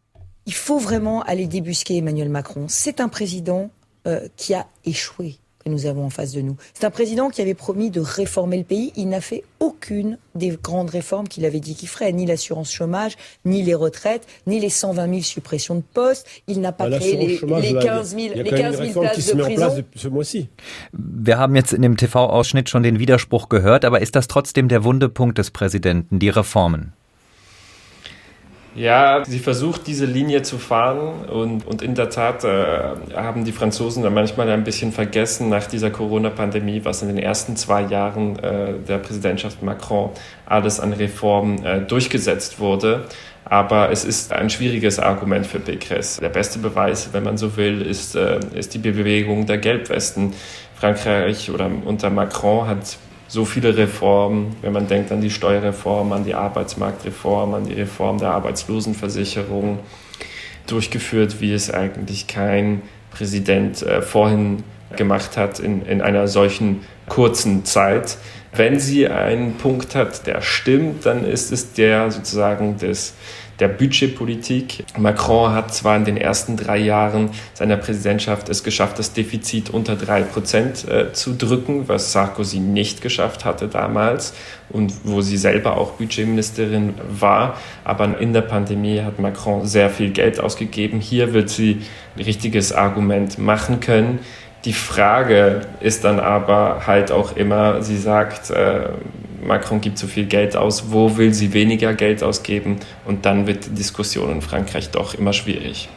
Il 0.46 0.54
faut 0.54 0.80
vraiment 0.80 1.24
aller 1.24 1.48
débusquer 1.48 1.98
Emmanuel 1.98 2.30
Macron. 2.30 2.68
C'est 2.68 3.02
un 3.02 3.10
président 3.10 3.72
euh, 4.08 4.28
qui 4.38 4.54
a 4.54 4.66
échoué 4.86 5.40
que 5.64 5.70
nous 5.70 5.86
avons 5.86 6.06
en 6.06 6.10
face 6.10 6.32
de 6.32 6.42
nous. 6.42 6.56
C'est 6.74 6.86
un 6.86 6.90
président 6.90 7.30
qui 7.30 7.42
avait 7.42 7.54
promis 7.54 7.90
de 7.90 8.00
réformer 8.00 8.58
le 8.58 8.64
pays. 8.64 8.94
Il 8.96 9.10
n'a 9.10 9.22
fait 9.22 9.44
aucune 9.60 10.18
des 10.36 10.58
grandes 10.62 10.90
réformes 10.90 11.28
qu'il 11.28 11.46
avait 11.46 11.60
dit 11.60 11.76
qu'il 11.76 11.90
ferait, 11.90 12.12
ni 12.14 12.26
l'assurance 12.26 12.72
chômage, 12.72 13.18
ni 13.46 13.64
les 13.64 13.76
retraites, 13.76 14.26
ni 14.48 14.60
les 14.60 14.70
120 14.70 15.10
000 15.10 15.22
suppressions 15.22 15.76
de 15.76 15.84
postes. 15.94 16.28
Il 16.48 16.62
n'a 16.62 16.72
pas 16.72 16.90
bah, 16.90 16.98
créé 16.98 17.18
les, 17.18 17.38
chômage, 17.38 17.64
les 17.64 17.74
15 17.74 18.16
000, 18.16 18.34
les 18.36 18.44
15 18.44 18.78
000 18.78 19.00
places 19.00 19.26
de 19.26 19.42
prison. 19.42 20.48
Wir 20.94 21.38
haben 21.38 21.56
jetzt 21.56 21.74
in 21.74 21.82
dem 21.82 21.98
TV-Ausschnitt 21.98 22.70
schon 22.70 22.84
den 22.84 23.00
Widerspruch 23.00 23.50
gehört, 23.50 23.86
aber 23.86 24.02
ist 24.02 24.16
das 24.16 24.28
trotzdem 24.28 24.68
der 24.68 24.84
Wundepunkt 24.84 25.38
des 25.38 25.52
Präsidenten, 25.52 26.20
die 26.20 26.30
Reformen? 26.30 26.94
Ja, 28.76 29.24
sie 29.26 29.40
versucht 29.40 29.88
diese 29.88 30.06
Linie 30.06 30.44
zu 30.44 30.60
fahren 30.60 31.26
und, 31.26 31.66
und 31.66 31.82
in 31.82 31.96
der 31.96 32.10
Tat 32.10 32.44
äh, 32.44 32.96
haben 33.16 33.44
die 33.44 33.52
Franzosen 33.52 34.04
dann 34.04 34.14
manchmal 34.14 34.50
ein 34.50 34.64
bisschen 34.64 34.92
vergessen 34.92 35.50
nach 35.50 35.66
dieser 35.66 35.90
Corona-Pandemie, 35.90 36.82
was 36.84 37.02
in 37.02 37.08
den 37.08 37.18
ersten 37.18 37.56
zwei 37.56 37.82
Jahren 37.82 38.38
äh, 38.40 38.74
der 38.88 39.00
Präsidentschaft 39.00 39.64
Macron 39.64 40.12
alles 40.46 40.80
an 40.80 40.94
Reformen 40.94 41.66
äh, 41.66 41.82
durchgesetzt 41.82 42.60
wurde. 42.60 43.06
Aber 43.44 43.92
es 43.92 44.06
ist 44.06 44.32
ein 44.32 44.52
schwieriges 44.52 45.00
Argument 45.00 45.48
für 45.48 45.58
Pécresse. 45.58 46.20
Der 46.22 46.30
beste 46.30 46.60
Beweis, 46.60 47.10
wenn 47.12 47.24
man 47.24 47.38
so 47.38 47.58
will, 47.58 47.82
ist, 47.82 48.16
äh, 48.16 48.40
ist 48.54 48.76
die 48.76 48.80
Bewegung 48.80 49.48
der 49.48 49.58
Gelbwesten. 49.58 50.34
Frankreich 50.76 51.50
oder 51.52 51.70
unter 51.86 52.10
Macron 52.10 52.68
hat 52.68 52.98
so 53.30 53.46
viele 53.46 53.78
Reformen, 53.78 54.56
wenn 54.62 54.74
man 54.74 54.88
denkt 54.88 55.12
an 55.12 55.22
die 55.22 55.30
Steuerreform, 55.30 56.12
an 56.12 56.26
die 56.26 56.34
Arbeitsmarktreform, 56.34 57.54
an 57.54 57.66
die 57.66 57.74
Reform 57.74 58.18
der 58.18 58.32
Arbeitslosenversicherung, 58.32 59.80
durchgeführt, 60.66 61.40
wie 61.40 61.54
es 61.54 61.72
eigentlich 61.72 62.28
kein 62.28 62.82
Präsident 63.12 63.82
äh, 63.84 64.02
vorhin 64.02 64.64
gemacht 64.96 65.38
hat 65.38 65.60
in, 65.60 65.86
in 65.86 66.02
einer 66.02 66.28
solchen 66.28 66.82
kurzen 67.08 67.66
Zeit. 67.66 68.18
Wenn 68.52 68.80
sie 68.80 69.08
einen 69.08 69.56
Punkt 69.58 69.94
hat, 69.94 70.26
der 70.26 70.42
stimmt, 70.42 71.06
dann 71.06 71.24
ist 71.24 71.52
es 71.52 71.74
der 71.74 72.10
sozusagen 72.10 72.78
des 72.78 73.14
der 73.60 73.68
Budgetpolitik. 73.68 74.86
Macron 74.98 75.54
hat 75.54 75.74
zwar 75.74 75.98
in 75.98 76.06
den 76.06 76.18
ersten 76.18 76.56
drei 76.56 76.78
Jahren 76.78 77.32
seiner 77.54 77.78
Präsidentschaft 77.78 78.50
es 78.50 78.64
geschafft, 78.64 79.00
das 79.00 79.14
Defizit 79.14 79.70
unter 79.70 79.96
drei 79.96 80.22
Prozent 80.22 80.88
äh, 80.88 81.12
zu 81.14 81.36
drücken, 81.36 81.88
was 81.88 82.12
Sarkozy 82.12 82.60
nicht 82.60 83.02
geschafft 83.02 83.46
hatte 83.46 83.68
damals 83.68 84.34
und 84.70 84.94
wo 85.04 85.22
sie 85.22 85.38
selber 85.38 85.78
auch 85.78 85.92
Budgetministerin 85.92 86.94
war. 87.10 87.58
Aber 87.84 88.20
in 88.20 88.34
der 88.34 88.42
Pandemie 88.42 89.02
hat 89.02 89.20
Macron 89.20 89.66
sehr 89.66 89.90
viel 89.90 90.12
Geld 90.12 90.40
ausgegeben. 90.40 91.00
Hier 91.02 91.34
wird 91.34 91.50
sie 91.50 91.82
ein 92.16 92.24
richtiges 92.24 92.72
Argument 92.72 93.38
machen 93.38 93.80
können. 93.80 94.20
Die 94.66 94.74
Frage 94.74 95.62
ist 95.80 96.04
dann 96.04 96.20
aber 96.20 96.86
halt 96.86 97.12
auch 97.12 97.38
immer, 97.38 97.82
sie 97.82 97.98
sagt, 97.98 98.50
äh, 98.50 98.90
Macron 99.44 99.82
gibt 99.82 99.98
zu 99.98 100.08
viel 100.08 100.26
Geld 100.26 100.56
aus, 100.56 100.92
wo 100.92 101.18
will 101.18 101.34
sie 101.34 101.54
weniger 101.54 101.94
Geld 101.94 102.24
ausgeben? 102.24 102.78
Und 103.06 103.26
dann 103.26 103.48
wird 103.48 103.66
die 103.66 103.72
Diskussion 103.72 104.32
in 104.32 104.42
Frankreich 104.42 104.92
doch 104.92 105.14
immer 105.14 105.34
schwierig. 105.34 105.90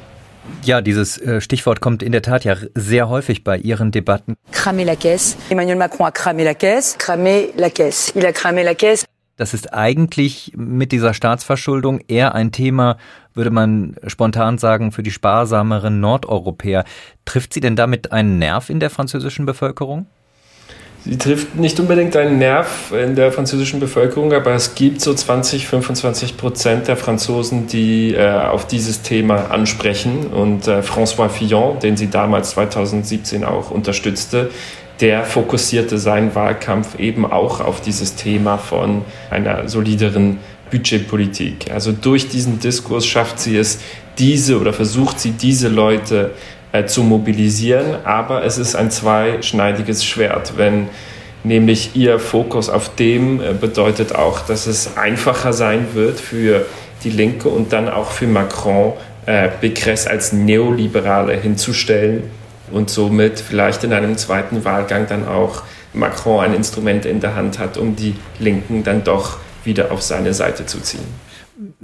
Ja, 0.64 0.80
dieses 0.80 1.18
äh, 1.18 1.40
Stichwort 1.40 1.80
kommt 1.80 2.02
in 2.02 2.12
der 2.12 2.22
Tat 2.22 2.44
ja 2.44 2.56
sehr 2.74 3.08
häufig 3.08 3.44
bei 3.44 3.58
Ihren 3.58 3.92
Debatten. 3.92 4.34
Cramer 4.50 4.84
la 4.84 4.96
caisse. 4.96 5.36
Emmanuel 5.50 5.76
Macron 5.76 6.06
a 6.06 6.10
cramé 6.10 6.44
la 6.44 6.54
caisse. 6.54 6.98
Cramer 6.98 7.48
la 7.56 7.70
caisse. 7.70 8.12
Il 8.16 8.26
a 8.26 8.32
cramé 8.32 8.62
la 8.62 8.74
caisse. 8.74 9.04
Das 9.36 9.54
ist 9.54 9.72
eigentlich 9.72 10.52
mit 10.54 10.92
dieser 10.92 11.14
Staatsverschuldung 11.14 12.00
eher 12.06 12.34
ein 12.34 12.52
Thema, 12.52 12.98
würde 13.34 13.50
man 13.50 13.96
spontan 14.06 14.58
sagen, 14.58 14.92
für 14.92 15.02
die 15.02 15.10
sparsameren 15.10 16.00
Nordeuropäer. 16.00 16.84
Trifft 17.24 17.54
sie 17.54 17.60
denn 17.60 17.74
damit 17.74 18.12
einen 18.12 18.38
Nerv 18.38 18.68
in 18.68 18.78
der 18.78 18.90
französischen 18.90 19.46
Bevölkerung? 19.46 20.06
Sie 21.04 21.18
trifft 21.18 21.56
nicht 21.56 21.80
unbedingt 21.80 22.16
einen 22.16 22.38
Nerv 22.38 22.92
in 22.92 23.16
der 23.16 23.32
französischen 23.32 23.80
Bevölkerung, 23.80 24.32
aber 24.32 24.52
es 24.52 24.76
gibt 24.76 25.00
so 25.00 25.12
20, 25.12 25.66
25 25.66 26.36
Prozent 26.36 26.86
der 26.86 26.96
Franzosen, 26.96 27.66
die 27.66 28.14
äh, 28.14 28.30
auf 28.30 28.68
dieses 28.68 29.02
Thema 29.02 29.50
ansprechen. 29.50 30.28
Und 30.28 30.68
äh, 30.68 30.78
François 30.78 31.28
Fillon, 31.28 31.80
den 31.80 31.96
sie 31.96 32.08
damals 32.08 32.50
2017 32.50 33.42
auch 33.42 33.72
unterstützte, 33.72 34.50
der 35.00 35.24
fokussierte 35.24 35.98
seinen 35.98 36.36
Wahlkampf 36.36 36.96
eben 37.00 37.26
auch 37.26 37.60
auf 37.60 37.80
dieses 37.80 38.14
Thema 38.14 38.56
von 38.56 39.02
einer 39.28 39.68
solideren 39.68 40.38
Budgetpolitik. 40.70 41.72
Also 41.72 41.90
durch 41.90 42.28
diesen 42.28 42.60
Diskurs 42.60 43.04
schafft 43.04 43.40
sie 43.40 43.56
es, 43.56 43.80
diese 44.18 44.60
oder 44.60 44.72
versucht 44.72 45.18
sie 45.18 45.32
diese 45.32 45.68
Leute 45.68 46.30
äh, 46.72 46.86
zu 46.86 47.02
mobilisieren, 47.02 47.96
aber 48.04 48.44
es 48.44 48.58
ist 48.58 48.74
ein 48.74 48.90
zweischneidiges 48.90 50.04
Schwert, 50.04 50.54
wenn 50.56 50.88
nämlich 51.44 51.96
ihr 51.96 52.18
Fokus 52.18 52.68
auf 52.68 52.94
dem 52.94 53.40
äh, 53.40 53.52
bedeutet 53.52 54.14
auch, 54.14 54.40
dass 54.40 54.66
es 54.66 54.96
einfacher 54.96 55.52
sein 55.52 55.88
wird 55.94 56.20
für 56.20 56.66
die 57.04 57.10
Linke 57.10 57.48
und 57.48 57.72
dann 57.72 57.88
auch 57.88 58.10
für 58.10 58.26
Macron, 58.26 58.94
äh, 59.26 59.48
Pécresse 59.60 60.08
als 60.08 60.32
Neoliberale 60.32 61.34
hinzustellen 61.36 62.24
und 62.70 62.90
somit 62.90 63.40
vielleicht 63.40 63.84
in 63.84 63.92
einem 63.92 64.16
zweiten 64.16 64.64
Wahlgang 64.64 65.06
dann 65.06 65.26
auch 65.28 65.62
Macron 65.92 66.44
ein 66.44 66.54
Instrument 66.54 67.04
in 67.04 67.20
der 67.20 67.34
Hand 67.34 67.58
hat, 67.58 67.76
um 67.76 67.96
die 67.96 68.16
Linken 68.38 68.82
dann 68.82 69.04
doch 69.04 69.38
wieder 69.64 69.92
auf 69.92 70.02
seine 70.02 70.32
Seite 70.32 70.66
zu 70.66 70.80
ziehen. 70.80 71.04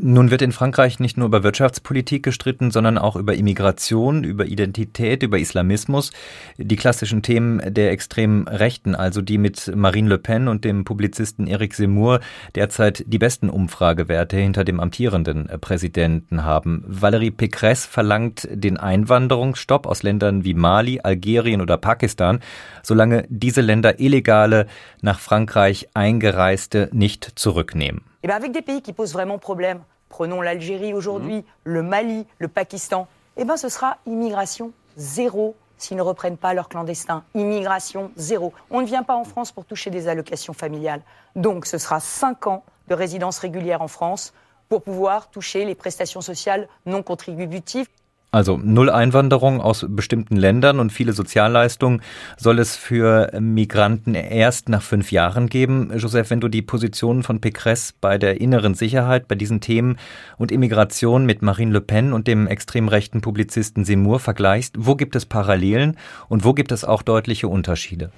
Nun 0.01 0.31
wird 0.31 0.43
in 0.43 0.53
Frankreich 0.53 1.01
nicht 1.01 1.17
nur 1.17 1.27
über 1.27 1.43
Wirtschaftspolitik 1.43 2.23
gestritten, 2.23 2.71
sondern 2.71 2.99
auch 2.99 3.17
über 3.17 3.35
Immigration, 3.35 4.23
über 4.23 4.47
Identität, 4.47 5.25
über 5.25 5.41
Islamismus. 5.41 6.13
Die 6.57 6.77
klassischen 6.77 7.23
Themen 7.23 7.61
der 7.75 7.91
extremen 7.91 8.47
Rechten, 8.47 8.95
also 8.95 9.23
die 9.23 9.39
mit 9.39 9.75
Marine 9.75 10.11
Le 10.11 10.19
Pen 10.19 10.47
und 10.47 10.65
dem 10.65 10.85
Publizisten 10.85 11.49
Eric 11.49 11.75
Zemmour 11.75 12.21
derzeit 12.55 13.03
die 13.09 13.19
besten 13.19 13.51
Umfragewerte 13.51 14.37
hinter 14.37 14.63
dem 14.63 14.79
amtierenden 14.79 15.49
Präsidenten 15.61 16.45
haben. 16.45 16.85
Valérie 16.89 17.33
Pécresse 17.33 17.89
verlangt 17.89 18.47
den 18.53 18.77
Einwanderungsstopp 18.77 19.85
aus 19.85 20.05
Ländern 20.05 20.45
wie 20.45 20.55
Mali, 20.55 21.01
Algerien 21.03 21.61
oder 21.61 21.77
Pakistan, 21.77 22.39
solange 22.85 23.25
diese 23.31 23.63
Länder 23.63 23.99
illegale 23.99 24.69
nach 25.03 25.19
Frankreich 25.19 25.89
eingereiste 25.95 26.89
nicht 26.93 27.33
zurücknehmen. 27.35 28.03
Et 28.19 28.21
eh 28.25 28.27
bien 28.27 28.37
avec 28.37 28.51
des 28.51 28.63
pays 28.63 28.83
qui 28.83 28.93
posent 28.93 29.13
vraiment 29.13 29.39
problème, 29.39 29.81
prenons 30.09 30.41
l'Algérie 30.41 30.93
aujourd'hui, 30.93 31.39
mmh. 31.39 31.45
le 31.65 31.83
Mali, 31.85 32.27
le 32.39 32.49
Pakistan, 32.49 33.07
eh 33.37 33.45
ben, 33.45 33.57
ce 33.57 33.69
sera 33.69 33.99
immigration 34.07 34.73
zéro 34.97 35.55
s'ils 35.77 35.97
ne 35.97 36.03
reprennent 36.03 36.37
pas 36.37 36.53
leur 36.53 36.69
clandestin. 36.69 37.23
Immigration 37.37 38.11
zéro. 38.17 38.53
On 38.71 38.81
ne 38.81 38.87
vient 38.87 39.05
pas 39.05 39.15
en 39.15 39.23
France 39.23 39.53
pour 39.53 39.65
toucher 39.65 39.91
des 39.91 40.09
allocations 40.09 40.53
familiales. 40.53 41.03
Donc 41.37 41.65
ce 41.65 41.79
sera 41.79 42.01
cinq 42.01 42.49
ans 42.49 42.65
de 42.89 42.95
résidence 42.95 43.39
régulière 43.39 43.83
en 43.83 43.89
France 43.89 44.33
pour 44.69 44.83
pouvoir 44.83 45.31
toucher 45.31 45.65
les 45.65 45.77
prestations 45.77 46.21
sociales 46.21 46.69
non 46.85 47.05
contributives. 47.05 47.87
Also 48.31 48.61
null 48.63 48.91
Einwanderung 48.91 49.63
aus 49.63 49.87
bestimmten 49.89 50.37
Ländern 50.37 50.81
und 50.81 50.93
viele 50.93 51.15
Sozialleistungen 51.15 52.03
soll 52.37 52.59
es 52.59 52.77
für 52.77 53.31
Migranten 53.41 54.15
erst 54.15 54.69
nach 54.69 54.83
fünf 54.83 55.13
Jahren 55.13 55.49
geben. 55.49 55.93
Joseph, 55.97 56.29
wenn 56.29 56.41
du 56.41 56.49
die 56.49 56.61
Positionen 56.61 57.23
von 57.23 57.41
Pécresse 57.41 57.95
bei 58.03 58.19
der 58.19 58.39
inneren 58.39 58.75
Sicherheit, 58.75 59.29
bei 59.29 59.35
diesen 59.35 59.63
Themen 59.63 59.97
und 60.37 60.53
Immigration 60.53 61.25
mit 61.25 61.41
Marine 61.41 61.73
Le 61.73 61.81
Pen 61.81 62.13
und 62.13 62.27
dem 62.27 62.47
extrem 62.47 62.89
rechten 62.89 63.23
Publizisten 63.23 63.87
Seymour 63.87 64.21
vergleichst, 64.21 64.75
wo 64.79 64.95
gibt 64.95 65.17
es 65.17 65.25
Parallelen 65.25 65.97
und 66.29 66.45
wo 66.45 66.53
gibt 66.53 66.71
es 66.71 66.85
auch 66.85 67.01
deutliche 67.01 67.49
Unterschiede? 67.49 68.11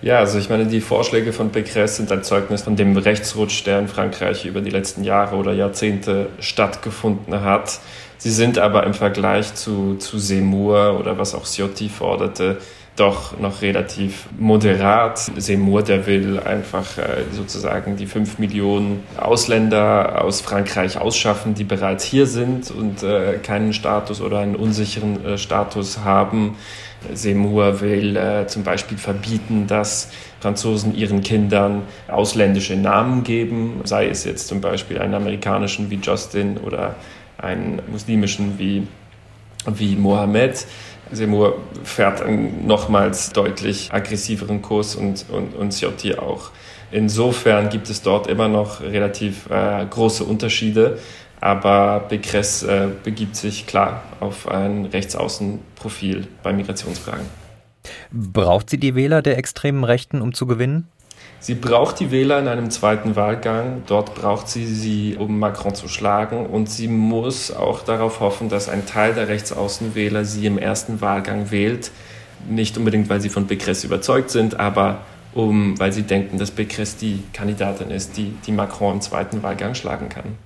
Ja, 0.00 0.18
also 0.18 0.38
ich 0.38 0.48
meine, 0.48 0.66
die 0.66 0.80
Vorschläge 0.80 1.32
von 1.32 1.52
Pécresse 1.52 1.98
sind 1.98 2.10
ein 2.10 2.24
Zeugnis 2.24 2.62
von 2.62 2.74
dem 2.74 2.96
Rechtsrutsch, 2.96 3.64
der 3.66 3.78
in 3.78 3.86
Frankreich 3.86 4.46
über 4.46 4.60
die 4.60 4.70
letzten 4.70 5.04
Jahre 5.04 5.36
oder 5.36 5.52
Jahrzehnte 5.52 6.30
stattgefunden 6.40 7.42
hat. 7.42 7.78
Sie 8.22 8.30
sind 8.30 8.56
aber 8.56 8.84
im 8.84 8.94
Vergleich 8.94 9.52
zu, 9.56 9.96
zu 9.96 10.16
Seymour 10.16 10.96
oder 11.00 11.18
was 11.18 11.34
auch 11.34 11.44
Ciotti 11.44 11.88
forderte, 11.88 12.58
doch 12.94 13.36
noch 13.36 13.62
relativ 13.62 14.28
moderat. 14.38 15.18
Seymour, 15.18 15.82
der 15.82 16.06
will 16.06 16.38
einfach 16.38 16.98
äh, 16.98 17.24
sozusagen 17.32 17.96
die 17.96 18.06
fünf 18.06 18.38
Millionen 18.38 19.02
Ausländer 19.16 20.22
aus 20.22 20.40
Frankreich 20.40 20.98
ausschaffen, 20.98 21.54
die 21.54 21.64
bereits 21.64 22.04
hier 22.04 22.26
sind 22.28 22.70
und 22.70 23.02
äh, 23.02 23.38
keinen 23.42 23.72
Status 23.72 24.20
oder 24.20 24.38
einen 24.38 24.54
unsicheren 24.54 25.24
äh, 25.24 25.36
Status 25.36 26.04
haben. 26.04 26.56
Seymour 27.12 27.80
will 27.80 28.16
äh, 28.16 28.46
zum 28.46 28.62
Beispiel 28.62 28.98
verbieten, 28.98 29.66
dass 29.66 30.10
Franzosen 30.38 30.94
ihren 30.94 31.22
Kindern 31.22 31.82
ausländische 32.06 32.76
Namen 32.76 33.24
geben, 33.24 33.80
sei 33.82 34.06
es 34.06 34.22
jetzt 34.22 34.46
zum 34.46 34.60
Beispiel 34.60 34.98
einen 34.98 35.14
amerikanischen 35.14 35.90
wie 35.90 35.98
Justin 36.00 36.58
oder 36.58 36.94
einen 37.38 37.80
muslimischen 37.90 38.58
wie, 38.58 38.86
wie 39.66 39.96
Mohammed. 39.96 40.66
Seymour 41.10 41.58
fährt 41.84 42.22
einen 42.22 42.66
nochmals 42.66 43.30
deutlich 43.32 43.92
aggressiveren 43.92 44.62
Kurs 44.62 44.96
und, 44.96 45.26
und, 45.30 45.54
und 45.54 45.72
Ciotti 45.72 46.14
auch. 46.14 46.50
Insofern 46.90 47.68
gibt 47.68 47.88
es 47.90 48.02
dort 48.02 48.26
immer 48.26 48.48
noch 48.48 48.80
relativ 48.80 49.48
äh, 49.50 49.84
große 49.88 50.24
Unterschiede, 50.24 50.98
aber 51.40 52.00
Becres 52.08 52.62
äh, 52.62 52.88
begibt 53.02 53.36
sich 53.36 53.66
klar 53.66 54.02
auf 54.20 54.46
ein 54.48 54.86
Rechtsaußenprofil 54.86 56.28
bei 56.42 56.52
Migrationsfragen. 56.52 57.26
Braucht 58.12 58.70
sie 58.70 58.78
die 58.78 58.94
Wähler 58.94 59.22
der 59.22 59.38
extremen 59.38 59.84
Rechten, 59.84 60.22
um 60.22 60.34
zu 60.34 60.46
gewinnen? 60.46 60.88
Sie 61.42 61.56
braucht 61.56 61.98
die 61.98 62.12
Wähler 62.12 62.38
in 62.38 62.46
einem 62.46 62.70
zweiten 62.70 63.16
Wahlgang. 63.16 63.82
Dort 63.88 64.14
braucht 64.14 64.48
sie 64.48 64.64
sie, 64.64 65.16
um 65.18 65.40
Macron 65.40 65.74
zu 65.74 65.88
schlagen. 65.88 66.46
Und 66.46 66.70
sie 66.70 66.86
muss 66.86 67.50
auch 67.50 67.82
darauf 67.82 68.20
hoffen, 68.20 68.48
dass 68.48 68.68
ein 68.68 68.86
Teil 68.86 69.12
der 69.12 69.26
Rechtsaußenwähler 69.26 70.24
sie 70.24 70.46
im 70.46 70.56
ersten 70.56 71.00
Wahlgang 71.00 71.50
wählt. 71.50 71.90
Nicht 72.48 72.78
unbedingt, 72.78 73.10
weil 73.10 73.20
sie 73.20 73.28
von 73.28 73.48
Pécresse 73.48 73.86
überzeugt 73.86 74.30
sind, 74.30 74.60
aber 74.60 75.00
um, 75.34 75.76
weil 75.80 75.92
sie 75.92 76.04
denken, 76.04 76.38
dass 76.38 76.56
Pécresse 76.56 77.00
die 77.00 77.24
Kandidatin 77.32 77.90
ist, 77.90 78.16
die, 78.16 78.36
die 78.46 78.52
Macron 78.52 78.94
im 78.94 79.00
zweiten 79.00 79.42
Wahlgang 79.42 79.74
schlagen 79.74 80.08
kann. 80.08 80.38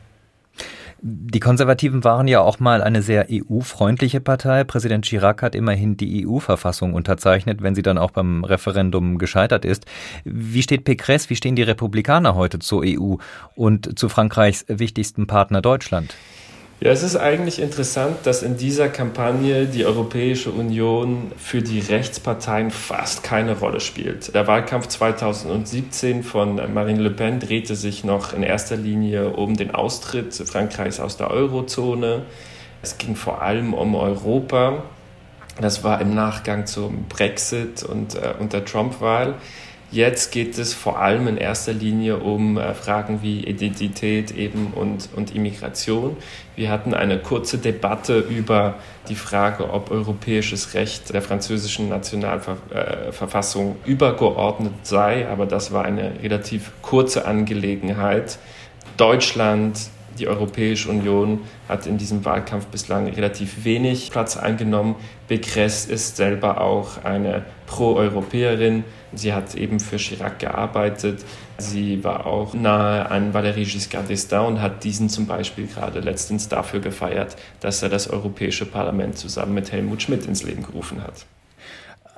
Die 1.02 1.40
Konservativen 1.40 2.04
waren 2.04 2.26
ja 2.26 2.40
auch 2.40 2.58
mal 2.58 2.82
eine 2.82 3.02
sehr 3.02 3.26
EU-freundliche 3.30 4.20
Partei. 4.20 4.64
Präsident 4.64 5.04
Chirac 5.04 5.42
hat 5.42 5.54
immerhin 5.54 5.96
die 5.96 6.26
EU-Verfassung 6.26 6.94
unterzeichnet, 6.94 7.62
wenn 7.62 7.74
sie 7.74 7.82
dann 7.82 7.98
auch 7.98 8.10
beim 8.10 8.44
Referendum 8.44 9.18
gescheitert 9.18 9.64
ist. 9.64 9.84
Wie 10.24 10.62
steht 10.62 10.86
Pécresse, 10.86 11.28
wie 11.28 11.36
stehen 11.36 11.54
die 11.54 11.62
Republikaner 11.62 12.34
heute 12.34 12.58
zur 12.58 12.82
EU 12.84 13.16
und 13.54 13.98
zu 13.98 14.08
Frankreichs 14.08 14.64
wichtigsten 14.68 15.26
Partner 15.26 15.60
Deutschland? 15.60 16.14
Ja, 16.78 16.90
es 16.90 17.02
ist 17.02 17.16
eigentlich 17.16 17.58
interessant, 17.58 18.18
dass 18.24 18.42
in 18.42 18.58
dieser 18.58 18.90
Kampagne 18.90 19.64
die 19.64 19.86
Europäische 19.86 20.50
Union 20.50 21.32
für 21.38 21.62
die 21.62 21.80
Rechtsparteien 21.80 22.70
fast 22.70 23.22
keine 23.22 23.58
Rolle 23.58 23.80
spielt. 23.80 24.34
Der 24.34 24.46
Wahlkampf 24.46 24.86
2017 24.88 26.22
von 26.22 26.56
Marine 26.74 27.00
Le 27.00 27.10
Pen 27.10 27.40
drehte 27.40 27.76
sich 27.76 28.04
noch 28.04 28.34
in 28.34 28.42
erster 28.42 28.76
Linie 28.76 29.30
um 29.30 29.56
den 29.56 29.74
Austritt 29.74 30.34
Frankreichs 30.34 31.00
aus 31.00 31.16
der 31.16 31.30
Eurozone. 31.30 32.26
Es 32.82 32.98
ging 32.98 33.16
vor 33.16 33.40
allem 33.40 33.72
um 33.72 33.94
Europa. 33.94 34.82
Das 35.58 35.82
war 35.82 36.02
im 36.02 36.14
Nachgang 36.14 36.66
zum 36.66 37.06
Brexit 37.08 37.84
und, 37.84 38.16
äh, 38.16 38.34
und 38.38 38.52
der 38.52 38.66
Trump-Wahl. 38.66 39.36
Jetzt 39.96 40.30
geht 40.30 40.58
es 40.58 40.74
vor 40.74 40.98
allem 40.98 41.26
in 41.26 41.38
erster 41.38 41.72
Linie 41.72 42.18
um 42.18 42.58
äh, 42.58 42.74
Fragen 42.74 43.22
wie 43.22 43.40
Identität 43.44 44.30
eben 44.30 44.74
und, 44.74 45.08
und 45.16 45.34
Immigration. 45.34 46.18
Wir 46.54 46.70
hatten 46.70 46.92
eine 46.92 47.18
kurze 47.18 47.56
Debatte 47.56 48.18
über 48.18 48.74
die 49.08 49.14
Frage, 49.14 49.72
ob 49.72 49.90
europäisches 49.90 50.74
Recht 50.74 51.14
der 51.14 51.22
französischen 51.22 51.88
Nationalverfassung 51.88 53.76
übergeordnet 53.86 54.74
sei, 54.82 55.26
aber 55.30 55.46
das 55.46 55.72
war 55.72 55.86
eine 55.86 56.22
relativ 56.22 56.72
kurze 56.82 57.24
Angelegenheit. 57.24 58.38
Deutschland, 58.98 59.78
die 60.18 60.28
Europäische 60.28 60.90
Union 60.90 61.40
hat 61.70 61.86
in 61.86 61.96
diesem 61.96 62.22
Wahlkampf 62.26 62.66
bislang 62.66 63.06
relativ 63.06 63.64
wenig 63.64 64.10
Platz 64.10 64.36
eingenommen. 64.36 64.96
Becres 65.26 65.86
ist 65.86 66.18
selber 66.18 66.60
auch 66.60 67.02
eine 67.02 67.46
Pro-Europäerin. 67.66 68.84
Sie 69.12 69.32
hat 69.32 69.54
eben 69.54 69.80
für 69.80 69.96
Chirac 69.96 70.38
gearbeitet. 70.38 71.24
Sie 71.58 72.04
war 72.04 72.26
auch 72.26 72.54
nahe 72.54 73.10
an 73.10 73.32
Valéry 73.32 73.64
Giscard 73.64 74.10
d'Estaing 74.10 74.46
und 74.46 74.62
hat 74.62 74.84
diesen 74.84 75.08
zum 75.08 75.26
Beispiel 75.26 75.66
gerade 75.66 76.00
letztens 76.00 76.48
dafür 76.48 76.80
gefeiert, 76.80 77.36
dass 77.60 77.82
er 77.82 77.88
das 77.88 78.08
Europäische 78.08 78.66
Parlament 78.66 79.18
zusammen 79.18 79.54
mit 79.54 79.72
Helmut 79.72 80.02
Schmidt 80.02 80.26
ins 80.26 80.42
Leben 80.42 80.62
gerufen 80.62 81.02
hat. 81.02 81.26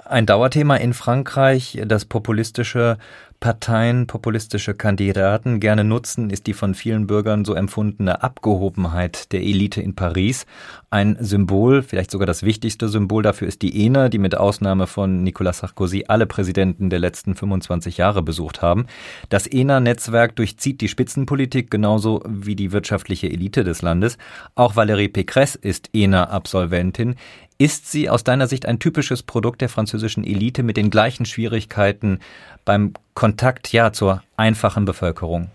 Ein 0.04 0.24
Dauerthema 0.24 0.76
in 0.76 0.94
Frankreich, 0.94 1.78
das 1.84 2.06
populistische 2.06 2.96
Parteien 3.40 4.08
populistische 4.08 4.74
Kandidaten 4.74 5.60
gerne 5.60 5.84
nutzen, 5.84 6.28
ist 6.28 6.48
die 6.48 6.54
von 6.54 6.74
vielen 6.74 7.06
Bürgern 7.06 7.44
so 7.44 7.54
empfundene 7.54 8.20
Abgehobenheit 8.20 9.30
der 9.32 9.42
Elite 9.42 9.80
in 9.80 9.94
Paris. 9.94 10.44
Ein 10.90 11.16
Symbol, 11.20 11.82
vielleicht 11.82 12.10
sogar 12.10 12.26
das 12.26 12.42
wichtigste 12.42 12.88
Symbol 12.88 13.22
dafür 13.22 13.46
ist 13.46 13.62
die 13.62 13.86
ENA, 13.86 14.08
die 14.08 14.18
mit 14.18 14.36
Ausnahme 14.36 14.88
von 14.88 15.22
Nicolas 15.22 15.58
Sarkozy 15.58 16.06
alle 16.08 16.26
Präsidenten 16.26 16.90
der 16.90 16.98
letzten 16.98 17.36
25 17.36 17.96
Jahre 17.96 18.22
besucht 18.22 18.60
haben. 18.60 18.86
Das 19.28 19.46
ENA-Netzwerk 19.46 20.34
durchzieht 20.34 20.80
die 20.80 20.88
Spitzenpolitik 20.88 21.70
genauso 21.70 22.22
wie 22.26 22.56
die 22.56 22.72
wirtschaftliche 22.72 23.30
Elite 23.30 23.62
des 23.62 23.82
Landes. 23.82 24.18
Auch 24.56 24.74
Valérie 24.74 25.12
Pécresse 25.12 25.56
ist 25.60 25.90
ENA-Absolventin. 25.92 27.14
Ist 27.60 27.90
sie 27.90 28.08
aus 28.08 28.22
deiner 28.22 28.46
Sicht 28.46 28.66
ein 28.66 28.78
typisches 28.78 29.24
Produkt 29.24 29.60
der 29.60 29.68
französischen 29.68 30.22
Elite 30.22 30.62
mit 30.62 30.76
den 30.76 30.90
gleichen 30.90 31.26
Schwierigkeiten 31.26 32.20
beim 32.64 32.92
Kontakt 33.14 33.72
ja 33.72 33.92
zur 33.92 34.22
einfachen 34.36 34.84
Bevölkerung? 34.84 35.50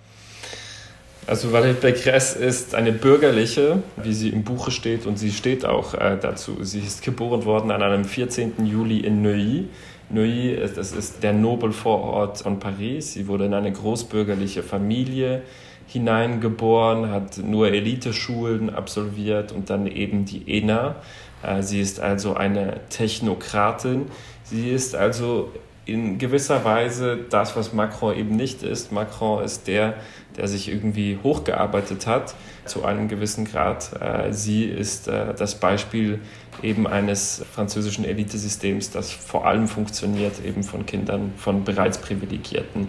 Also 1.28 1.48
Valérie 1.54 1.76
Pécresse 1.76 2.36
ist 2.36 2.76
eine 2.76 2.92
bürgerliche, 2.92 3.82
wie 3.96 4.14
sie 4.14 4.28
im 4.28 4.44
Buche 4.44 4.72
steht, 4.72 5.06
und 5.06 5.18
sie 5.18 5.32
steht 5.32 5.64
auch 5.64 5.94
äh, 5.94 6.18
dazu. 6.22 6.58
Sie 6.60 6.82
ist 6.82 7.04
geboren 7.04 7.46
worden 7.46 7.72
an 7.72 7.82
einem 7.82 8.04
14. 8.04 8.66
Juli 8.66 9.00
in 9.00 9.22
Neuilly. 9.22 9.70
Neuilly, 10.10 10.58
das 10.76 10.92
ist 10.92 11.24
der 11.24 11.32
Nobelvorort 11.32 12.40
von 12.40 12.60
Paris. 12.60 13.14
Sie 13.14 13.30
wurde 13.30 13.46
in 13.46 13.54
eine 13.54 13.72
großbürgerliche 13.72 14.62
Familie 14.62 15.44
hineingeboren, 15.88 17.10
hat 17.10 17.38
nur 17.38 17.68
Eliteschulen 17.68 18.70
absolviert 18.70 19.54
und 19.54 19.70
dann 19.70 19.88
eben 19.88 20.26
die 20.26 20.44
ENA. 20.58 20.96
Äh, 21.44 21.64
sie 21.64 21.82
ist 21.82 22.00
also 22.00 22.36
eine 22.36 22.80
Technokratin. 22.90 24.08
Sie 24.44 24.72
ist 24.72 24.96
also 24.96 25.52
in 25.86 26.18
gewisser 26.18 26.64
Weise 26.64 27.20
das, 27.30 27.56
was 27.56 27.74
Macron 27.74 28.16
eben 28.16 28.36
nicht 28.36 28.64
ist. 28.64 28.92
Macron 28.92 29.44
ist 29.44 29.68
der, 29.68 29.96
der 30.38 30.48
sich 30.48 30.70
irgendwie 30.70 31.20
hochgearbeitet 31.22 32.08
hat 32.08 32.36
zu 32.66 32.86
einem 32.86 33.10
gewissen 33.10 33.46
Grad. 33.46 33.92
Äh, 34.02 34.32
sie 34.32 34.66
ist 34.66 35.08
äh, 35.08 35.34
das 35.34 35.56
Beispiel 35.56 36.20
eben 36.62 36.88
eines 36.88 37.44
französischen 37.54 38.06
Elitesystems, 38.06 38.92
das 38.92 39.12
vor 39.12 39.46
allem 39.46 39.68
funktioniert 39.68 40.44
eben 40.46 40.64
von 40.64 40.86
Kindern, 40.86 41.34
von 41.36 41.64
bereits 41.64 41.98
Privilegierten. 41.98 42.88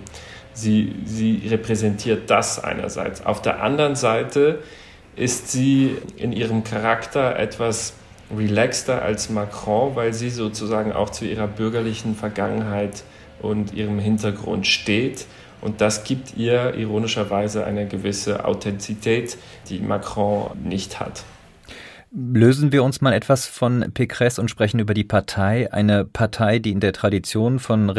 Sie, 0.52 0.94
sie 1.04 1.42
repräsentiert 1.48 2.30
das 2.30 2.62
einerseits. 2.62 3.26
Auf 3.26 3.42
der 3.42 3.60
anderen 3.60 3.96
Seite 3.96 4.60
ist 5.16 5.50
sie 5.50 5.96
in 6.16 6.32
ihrem 6.32 6.62
Charakter 6.62 7.36
etwas 7.36 7.94
relaxter 8.34 9.02
als 9.02 9.30
Macron, 9.30 9.96
weil 9.96 10.14
sie 10.14 10.30
sozusagen 10.30 10.92
auch 10.92 11.10
zu 11.10 11.24
ihrer 11.24 11.46
bürgerlichen 11.46 12.14
Vergangenheit 12.14 13.04
und 13.40 13.74
ihrem 13.74 13.98
Hintergrund 13.98 14.66
steht. 14.66 15.26
Und 15.60 15.80
das 15.80 16.04
gibt 16.04 16.36
ihr 16.36 16.74
ironischerweise 16.74 17.64
eine 17.64 17.86
gewisse 17.86 18.44
Authentizität, 18.44 19.38
die 19.68 19.78
Macron 19.78 20.50
nicht 20.62 21.00
hat. 21.00 21.24
Lösen 22.16 22.70
wir 22.70 22.84
uns 22.84 23.00
mal 23.00 23.12
etwas 23.12 23.46
von 23.46 23.82
Pécresse 23.86 24.40
und 24.40 24.48
sprechen 24.48 24.78
über 24.78 24.94
die 24.94 25.02
Partei. 25.02 25.72
Eine 25.72 26.04
Partei, 26.04 26.60
die 26.60 26.70
in 26.70 26.78
der 26.78 26.92
Tradition 26.92 27.58
von 27.58 27.90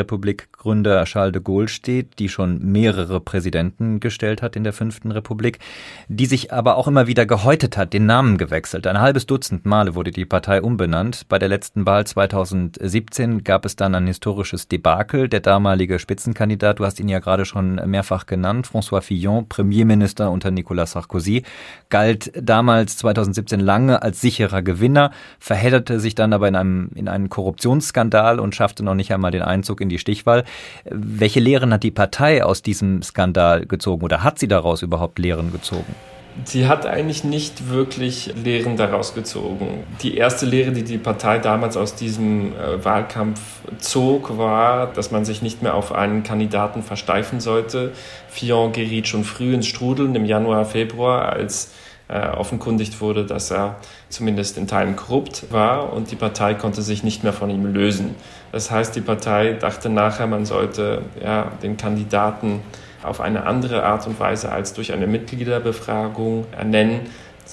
Republikgründer 0.65 1.05
Charles 1.05 1.33
de 1.33 1.41
Gaulle 1.41 1.67
steht, 1.67 2.19
die 2.19 2.29
schon 2.29 2.59
mehrere 2.59 3.19
Präsidenten 3.19 3.99
gestellt 3.99 4.41
hat 4.41 4.55
in 4.55 4.63
der 4.63 4.73
fünften 4.73 5.11
Republik, 5.11 5.59
die 6.07 6.25
sich 6.25 6.51
aber 6.51 6.77
auch 6.77 6.87
immer 6.87 7.07
wieder 7.07 7.25
gehäutet 7.25 7.77
hat, 7.77 7.93
den 7.93 8.05
Namen 8.05 8.37
gewechselt. 8.37 8.87
Ein 8.87 8.99
halbes 8.99 9.25
Dutzend 9.25 9.65
Male 9.65 9.95
wurde 9.95 10.11
die 10.11 10.25
Partei 10.25 10.61
umbenannt. 10.61 11.27
Bei 11.29 11.37
der 11.39 11.49
letzten 11.49 11.85
Wahl 11.85 12.05
2017 12.05 13.43
gab 13.43 13.65
es 13.65 13.75
dann 13.75 13.95
ein 13.95 14.07
historisches 14.07 14.67
Debakel. 14.67 15.29
Der 15.29 15.39
damalige 15.39 15.99
Spitzenkandidat, 15.99 16.79
du 16.79 16.85
hast 16.85 16.99
ihn 16.99 17.09
ja 17.09 17.19
gerade 17.19 17.45
schon 17.45 17.75
mehrfach 17.85 18.25
genannt, 18.25 18.67
François 18.67 19.01
Fillon, 19.01 19.47
Premierminister 19.47 20.31
unter 20.31 20.51
Nicolas 20.51 20.91
Sarkozy, 20.91 21.43
galt 21.89 22.31
damals 22.35 22.97
2017 22.97 23.59
lange 23.59 24.01
als 24.01 24.21
sicherer 24.21 24.61
Gewinner, 24.61 25.11
verhedderte 25.39 25.99
sich 25.99 26.15
dann 26.15 26.33
aber 26.33 26.47
in 26.47 26.55
einem 26.55 26.89
in 26.95 27.07
einen 27.07 27.29
Korruptionsskandal 27.29 28.39
und 28.39 28.55
schaffte 28.55 28.83
noch 28.83 28.95
nicht 28.95 29.13
einmal 29.13 29.31
den 29.31 29.41
Einzug 29.41 29.81
in 29.81 29.89
die 29.89 29.99
Stichwahl. 29.99 30.43
Welche 30.85 31.39
Lehren 31.39 31.73
hat 31.73 31.83
die 31.83 31.91
Partei 31.91 32.43
aus 32.43 32.61
diesem 32.61 33.01
Skandal 33.01 33.65
gezogen 33.65 34.03
oder 34.03 34.23
hat 34.23 34.39
sie 34.39 34.47
daraus 34.47 34.81
überhaupt 34.81 35.19
Lehren 35.19 35.51
gezogen? 35.51 35.95
Sie 36.43 36.67
hat 36.67 36.85
eigentlich 36.85 37.23
nicht 37.23 37.69
wirklich 37.69 38.33
Lehren 38.35 38.75
daraus 38.75 39.13
gezogen. 39.13 39.85
Die 40.01 40.17
erste 40.17 40.45
Lehre, 40.45 40.73
die 40.73 40.83
die 40.83 40.97
Partei 40.97 41.39
damals 41.39 41.77
aus 41.77 41.95
diesem 41.95 42.51
äh, 42.51 42.83
Wahlkampf 42.83 43.39
zog, 43.79 44.37
war, 44.37 44.87
dass 44.87 45.11
man 45.11 45.23
sich 45.23 45.41
nicht 45.41 45.63
mehr 45.63 45.75
auf 45.75 45.93
einen 45.93 46.23
Kandidaten 46.23 46.83
versteifen 46.83 47.39
sollte. 47.39 47.93
Fillon 48.27 48.73
geriet 48.73 49.07
schon 49.07 49.23
früh 49.23 49.53
ins 49.53 49.67
Strudeln 49.67 50.13
im 50.13 50.25
Januar, 50.25 50.65
Februar, 50.65 51.29
als 51.29 51.71
äh, 52.07 52.27
offenkundigt 52.29 53.01
wurde, 53.01 53.25
dass 53.25 53.51
er 53.51 53.77
zumindest 54.09 54.57
in 54.57 54.67
Teilen 54.67 54.95
korrupt 54.95 55.51
war 55.51 55.91
und 55.93 56.11
die 56.11 56.15
Partei 56.15 56.53
konnte 56.53 56.81
sich 56.81 57.03
nicht 57.03 57.23
mehr 57.23 57.33
von 57.33 57.49
ihm 57.49 57.65
lösen. 57.65 58.15
Das 58.51 58.71
heißt, 58.71 58.95
die 58.95 59.01
Partei 59.01 59.53
dachte 59.53 59.89
nachher, 59.89 60.27
man 60.27 60.45
sollte 60.45 61.01
ja, 61.23 61.51
den 61.63 61.77
Kandidaten 61.77 62.61
auf 63.03 63.21
eine 63.21 63.45
andere 63.45 63.83
Art 63.83 64.07
und 64.07 64.19
Weise 64.19 64.51
als 64.51 64.73
durch 64.73 64.93
eine 64.93 65.07
Mitgliederbefragung 65.07 66.45
ernennen, 66.51 67.01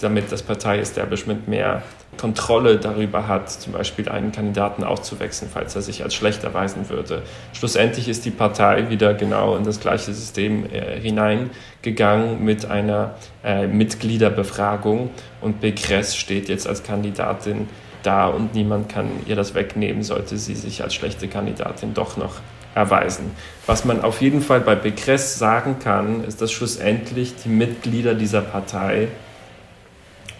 damit 0.00 0.32
das 0.32 0.42
Partei-Establishment 0.42 1.48
mehr 1.48 1.82
Kontrolle 2.18 2.78
darüber 2.78 3.26
hat, 3.26 3.50
zum 3.50 3.72
Beispiel 3.72 4.08
einen 4.08 4.32
Kandidaten 4.32 4.84
auszuwechseln, 4.84 5.50
falls 5.52 5.74
er 5.74 5.82
sich 5.82 6.02
als 6.02 6.14
schlecht 6.14 6.44
erweisen 6.44 6.88
würde. 6.88 7.22
Schlussendlich 7.52 8.08
ist 8.08 8.24
die 8.24 8.30
Partei 8.30 8.90
wieder 8.90 9.14
genau 9.14 9.56
in 9.56 9.64
das 9.64 9.80
gleiche 9.80 10.12
System 10.12 10.66
äh, 10.66 11.00
hineingegangen 11.00 12.44
mit 12.44 12.66
einer 12.66 13.14
äh, 13.42 13.66
Mitgliederbefragung 13.66 15.10
und 15.40 15.60
Becres 15.60 16.16
steht 16.16 16.48
jetzt 16.48 16.66
als 16.66 16.82
Kandidatin 16.82 17.68
da 18.02 18.26
und 18.26 18.54
niemand 18.54 18.88
kann 18.88 19.08
ihr 19.26 19.36
das 19.36 19.54
wegnehmen, 19.54 20.02
sollte 20.02 20.36
sie 20.36 20.54
sich 20.54 20.82
als 20.82 20.94
schlechte 20.94 21.28
Kandidatin 21.28 21.94
doch 21.94 22.16
noch 22.16 22.40
erweisen. 22.74 23.30
Was 23.66 23.84
man 23.84 24.02
auf 24.02 24.20
jeden 24.20 24.40
Fall 24.40 24.60
bei 24.60 24.74
Becres 24.74 25.38
sagen 25.38 25.76
kann, 25.78 26.24
ist, 26.24 26.40
dass 26.40 26.52
schlussendlich 26.52 27.34
die 27.44 27.48
Mitglieder 27.48 28.14
dieser 28.14 28.40
Partei 28.40 29.08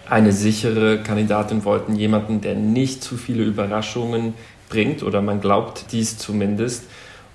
eine 0.09 0.31
sichere 0.31 1.01
Kandidatin 1.01 1.63
wollten, 1.65 1.95
jemanden, 1.95 2.41
der 2.41 2.55
nicht 2.55 3.03
zu 3.03 3.17
viele 3.17 3.43
Überraschungen 3.43 4.33
bringt, 4.69 5.03
oder 5.03 5.21
man 5.21 5.41
glaubt 5.41 5.85
dies 5.91 6.17
zumindest, 6.17 6.85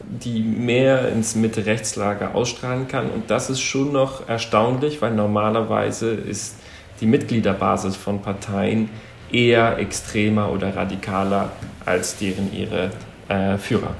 die 0.01 0.41
mehr 0.41 1.09
ins 1.09 1.35
Mitte-Rechtslager 1.35 2.35
ausstrahlen 2.35 2.89
kann. 2.89 3.11
Und 3.11 3.31
das 3.31 3.51
ist 3.51 3.61
schon 3.61 3.93
noch 3.93 4.29
erstaunlich, 4.29 5.03
weil 5.03 5.15
normalerweise 5.15 6.11
ist 6.11 6.57
die 7.01 7.07
Mitgliederbasis 7.07 7.97
von 7.97 8.23
Parteien 8.23 8.91
eher 9.33 9.79
extremer 9.79 10.51
oder 10.51 10.75
radikaler 10.75 11.53
als 11.85 12.17
deren 12.17 12.53
ihre 12.53 12.91
äh, 13.29 13.59
Führer. 13.59 13.95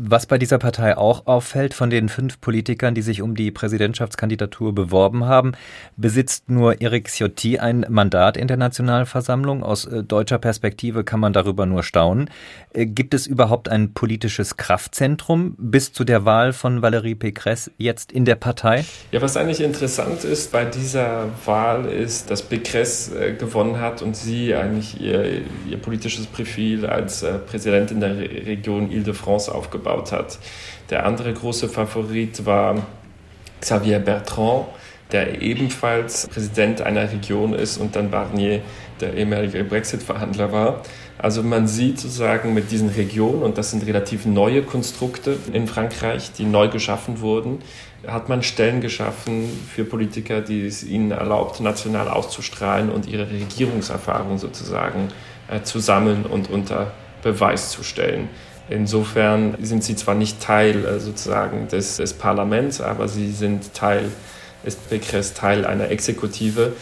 Was 0.00 0.26
bei 0.26 0.38
dieser 0.38 0.58
Partei 0.58 0.96
auch 0.96 1.26
auffällt, 1.26 1.74
von 1.74 1.90
den 1.90 2.08
fünf 2.08 2.40
Politikern, 2.40 2.94
die 2.94 3.02
sich 3.02 3.20
um 3.20 3.34
die 3.34 3.50
Präsidentschaftskandidatur 3.50 4.72
beworben 4.72 5.24
haben, 5.24 5.54
besitzt 5.96 6.48
nur 6.48 6.80
Eric 6.80 7.08
Ciotti 7.08 7.58
ein 7.58 7.84
Mandat 7.88 8.36
in 8.36 8.46
der 8.46 8.58
Nationalversammlung. 8.58 9.64
Aus 9.64 9.86
äh, 9.86 10.04
deutscher 10.04 10.38
Perspektive 10.38 11.02
kann 11.02 11.18
man 11.18 11.32
darüber 11.32 11.66
nur 11.66 11.82
staunen. 11.82 12.30
Äh, 12.72 12.86
gibt 12.86 13.12
es 13.12 13.26
überhaupt 13.26 13.68
ein 13.68 13.92
politisches 13.92 14.56
Kraftzentrum 14.56 15.56
bis 15.58 15.92
zu 15.92 16.04
der 16.04 16.24
Wahl 16.24 16.52
von 16.52 16.80
Valérie 16.80 17.16
Pécresse 17.16 17.72
jetzt 17.76 18.12
in 18.12 18.24
der 18.24 18.36
Partei? 18.36 18.84
Ja, 19.10 19.20
was 19.20 19.36
eigentlich 19.36 19.60
interessant 19.60 20.22
ist 20.22 20.52
bei 20.52 20.64
dieser 20.64 21.24
Wahl 21.44 21.86
ist, 21.86 22.30
dass 22.30 22.48
Pécresse 22.48 23.18
äh, 23.18 23.32
gewonnen 23.32 23.80
hat 23.80 24.02
und 24.02 24.14
sie 24.14 24.54
eigentlich 24.54 25.00
ihr, 25.00 25.42
ihr 25.68 25.78
politisches 25.78 26.26
Profil 26.26 26.86
als 26.86 27.26
Präsidentin 27.48 27.98
der 27.98 28.16
Region 28.16 28.92
Ile-de-France 28.92 29.52
aufgebaut 29.52 29.87
hat. 29.88 30.38
Der 30.90 31.04
andere 31.04 31.32
große 31.32 31.68
Favorit 31.68 32.46
war 32.46 32.86
Xavier 33.60 33.98
Bertrand, 33.98 34.66
der 35.12 35.40
ebenfalls 35.40 36.26
Präsident 36.28 36.82
einer 36.82 37.10
Region 37.10 37.54
ist 37.54 37.78
und 37.78 37.96
dann 37.96 38.10
Barnier, 38.10 38.60
der 39.00 39.14
ehemalige 39.14 39.64
Brexit-Verhandler 39.64 40.52
war. 40.52 40.82
Also 41.18 41.42
man 41.42 41.66
sieht 41.66 41.98
sozusagen 41.98 42.54
mit 42.54 42.70
diesen 42.70 42.90
Regionen, 42.90 43.42
und 43.42 43.58
das 43.58 43.70
sind 43.70 43.86
relativ 43.86 44.26
neue 44.26 44.62
Konstrukte 44.62 45.36
in 45.52 45.66
Frankreich, 45.66 46.32
die 46.32 46.44
neu 46.44 46.68
geschaffen 46.68 47.20
wurden, 47.20 47.58
hat 48.06 48.28
man 48.28 48.42
Stellen 48.42 48.80
geschaffen 48.80 49.48
für 49.74 49.84
Politiker, 49.84 50.40
die 50.40 50.66
es 50.66 50.84
ihnen 50.84 51.10
erlaubt, 51.10 51.60
national 51.60 52.08
auszustrahlen 52.08 52.90
und 52.90 53.06
ihre 53.06 53.28
Regierungserfahrung 53.28 54.38
sozusagen 54.38 55.08
äh, 55.50 55.62
zu 55.62 55.80
sammeln 55.80 56.24
und 56.24 56.50
unter 56.50 56.92
Beweis 57.22 57.70
zu 57.70 57.82
stellen. 57.82 58.28
Insofern 58.70 59.56
sind 59.60 59.82
sie 59.82 59.96
zwar 59.96 60.14
nicht 60.14 60.40
Teil 60.40 60.84
äh, 60.84 61.00
sozusagen 61.00 61.68
des, 61.68 61.96
des 61.96 62.12
Parlaments, 62.12 62.80
aber 62.80 63.08
sie 63.08 63.32
sind 63.32 63.74
Teil, 63.74 64.10
ist 64.64 64.90
Becres 64.90 65.34
Teil 65.34 65.64
einer 65.64 65.90
Exekutive, 65.90 66.72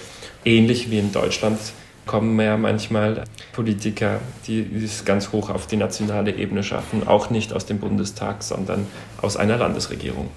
ähnlich 0.44 0.90
wie 0.90 0.99
in 0.99 1.12
Deutschland 1.12 1.59
kommen 2.07 2.38
ja 2.40 2.57
manchmal 2.57 3.25
Politiker, 3.53 4.20
die 4.46 4.64
es 4.85 5.05
ganz 5.05 5.33
hoch 5.33 5.51
auf 5.51 5.66
die 5.66 5.77
nationale 5.77 6.33
Ebene 6.33 6.62
schaffen, 6.62 7.07
auch 7.07 7.31
nicht 7.31 7.53
aus 7.53 7.66
dem 7.66 7.79
Bundestag, 7.79 8.42
sondern 8.42 8.87
aus 9.20 9.37
einer 9.37 9.57
Landesregierung. 9.57 10.31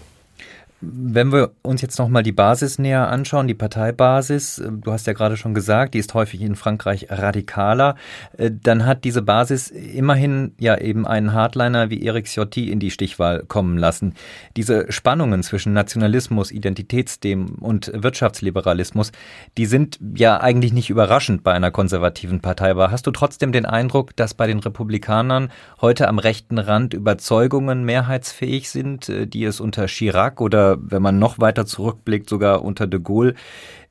Wenn 0.81 1.33
wir 1.33 1.51
uns 1.61 1.81
jetzt 1.81 1.99
nochmal 1.99 2.23
die 2.23 2.31
Basis 2.31 2.79
näher 2.79 3.09
anschauen, 3.09 3.47
die 3.47 3.53
Parteibasis, 3.53 4.59
äh, 4.59 4.71
du 4.71 4.91
hast 4.91 5.07
ja 5.07 5.13
gerade 5.13 5.35
schon 5.35 5.53
gesagt, 5.53 5.93
die 5.93 5.99
ist 5.99 6.13
häufig 6.13 6.41
in 6.41 6.55
Frankreich 6.55 7.07
radikaler, 7.09 7.95
äh, 8.37 8.49
dann 8.51 8.85
hat 8.85 9.03
diese 9.03 9.21
Basis 9.21 9.69
immerhin 9.69 10.53
ja 10.57 10.77
eben 10.77 11.05
einen 11.05 11.33
Hardliner 11.33 11.89
wie 11.89 12.05
Eric 12.05 12.27
Ciotti 12.27 12.71
in 12.71 12.79
die 12.79 12.91
Stichwahl 12.91 13.43
kommen 13.43 13.77
lassen. 13.77 14.13
Diese 14.55 14.89
Spannungen 14.89 15.43
zwischen 15.43 15.73
Nationalismus, 15.73 16.49
Identitätsthemen 16.51 17.55
und 17.55 17.91
Wirtschaftsliberalismus, 17.93 19.11
die 19.57 19.65
sind 19.65 19.99
ja 20.15 20.39
eigentlich 20.39 20.71
nicht 20.71 20.89
überraschend 20.89 21.43
bei 21.43 21.51
einer 21.51 21.71
konservativen 21.71 22.39
Partei. 22.39 22.71
Aber 22.71 22.89
hast 22.89 23.05
du 23.05 23.11
trotzdem 23.11 23.51
den 23.51 23.65
Eindruck, 23.65 24.15
dass 24.15 24.33
bei 24.33 24.47
den 24.47 24.59
Republikanern 24.59 25.51
heute 25.81 26.07
am 26.07 26.19
rechten 26.19 26.57
Rand 26.57 26.93
Überzeugungen 26.93 27.83
mehrheitsfähig 27.83 28.69
sind, 28.69 29.09
äh, 29.09 29.27
die 29.27 29.43
es 29.43 29.59
unter 29.59 29.87
Chirac 29.87 30.39
oder 30.39 30.68
wenn 30.79 31.01
man 31.01 31.19
noch 31.19 31.39
weiter 31.39 31.65
zurückblickt, 31.65 32.29
sogar 32.29 32.63
unter 32.63 32.87
de 32.87 32.99
Gaulle, 32.99 33.35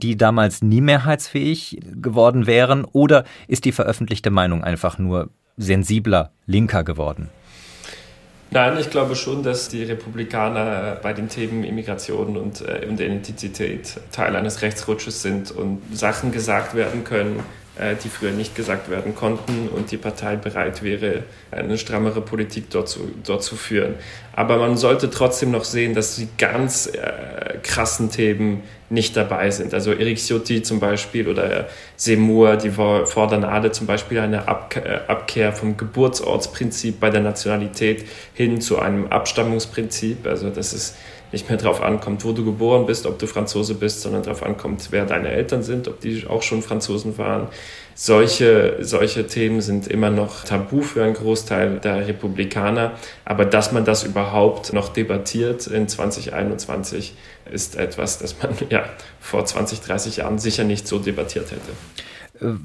die 0.03 0.17
damals 0.17 0.63
nie 0.63 0.81
mehrheitsfähig 0.81 1.81
geworden 2.01 2.47
wären? 2.47 2.85
Oder 2.85 3.25
ist 3.47 3.65
die 3.65 3.73
veröffentlichte 3.73 4.31
Meinung 4.31 4.63
einfach 4.63 4.99
nur 4.99 5.31
sensibler, 5.57 6.31
linker 6.47 6.85
geworden? 6.85 7.31
Nein, 8.51 8.79
ich 8.79 8.89
glaube 8.89 9.15
schon, 9.15 9.43
dass 9.43 9.69
die 9.69 9.83
Republikaner 9.83 10.97
bei 11.03 11.13
den 11.13 11.29
Themen 11.29 11.65
Immigration 11.65 12.37
und, 12.39 12.63
äh, 12.63 12.87
und 12.89 12.99
Identität 12.99 14.01
Teil 14.11 14.35
eines 14.37 14.63
Rechtsrutsches 14.63 15.21
sind 15.21 15.51
und 15.51 15.83
Sachen 15.93 16.33
gesagt 16.33 16.75
werden 16.75 17.05
können, 17.05 17.41
die 18.03 18.09
früher 18.09 18.33
nicht 18.33 18.55
gesagt 18.55 18.91
werden 18.91 19.15
konnten 19.15 19.69
und 19.69 19.91
die 19.91 19.97
Partei 19.97 20.37
bereit 20.37 20.83
wäre, 20.83 21.23
eine 21.51 21.79
strammere 21.79 22.21
Politik 22.21 22.71
dort 22.71 22.89
zu, 22.89 23.01
dort 23.25 23.43
zu 23.43 23.57
führen. 23.57 23.95
Aber 24.35 24.59
man 24.59 24.77
sollte 24.77 25.11
trotzdem 25.11 25.51
noch 25.51 25.65
sehen, 25.65 25.95
dass 25.95 26.17
die 26.17 26.29
ganz 26.39 26.87
äh, 26.87 27.59
krassen 27.63 28.11
Themen 28.11 28.63
nicht 28.91 29.17
dabei 29.17 29.51
sind. 29.51 29.75
Also 29.75 29.93
Eric 29.93 30.19
Ciotti 30.19 30.63
zum 30.63 30.81
Beispiel 30.81 31.29
oder 31.29 31.69
Seymour, 31.97 32.57
die 32.57 32.71
fordern 32.71 33.45
alle 33.45 33.73
zum 33.73 33.87
Beispiel 33.87 34.19
eine 34.19 34.39
äh, 34.39 35.01
Abkehr 35.09 35.53
vom 35.53 35.77
Geburtsortsprinzip 35.77 37.01
bei 37.01 37.11
der 37.11 37.21
Nationalität 37.21 38.07
hin 38.35 38.61
zu 38.61 38.79
einem 38.79 39.07
Abstammungsprinzip. 39.09 40.27
Also 40.27 40.51
das 40.51 40.73
ist 40.73 40.97
nicht 41.33 41.49
mehr 41.49 41.59
darauf 41.59 41.83
ankommt, 41.83 42.25
wo 42.25 42.33
du 42.33 42.45
geboren 42.45 42.87
bist, 42.87 43.07
ob 43.07 43.19
du 43.19 43.27
Franzose 43.27 43.75
bist, 43.75 44.03
sondern 44.03 44.23
darauf 44.23 44.43
ankommt, 44.43 44.89
wer 44.91 45.05
deine 45.05 45.29
Eltern 45.31 45.63
sind, 45.63 45.89
ob 45.89 46.01
die 46.01 46.27
auch 46.27 46.43
schon 46.43 46.63
Franzosen 46.63 47.19
waren. 47.19 47.49
Solche, 47.95 48.77
solche 48.81 49.27
Themen 49.27 49.61
sind 49.61 49.89
immer 49.89 50.11
noch 50.11 50.45
tabu 50.45 50.83
für 50.83 51.03
einen 51.03 51.15
Großteil 51.15 51.81
der 51.81 52.07
Republikaner. 52.07 52.93
Aber 53.25 53.45
dass 53.45 53.73
man 53.73 53.85
das 53.85 54.05
überhaupt 54.05 54.73
noch 54.73 54.89
debattiert 54.89 55.67
in 55.67 55.89
2021, 55.89 57.15
ist 57.51 57.77
etwas, 57.77 58.19
das 58.19 58.37
man 58.41 58.53
ja 58.71 58.85
vor 59.21 59.45
20, 59.45 59.81
30 59.81 60.19
Jahren 60.19 60.39
sicher 60.39 60.65
nicht 60.65 60.87
so 60.87 60.99
debattiert 60.99 61.51
hätte. 61.51 61.73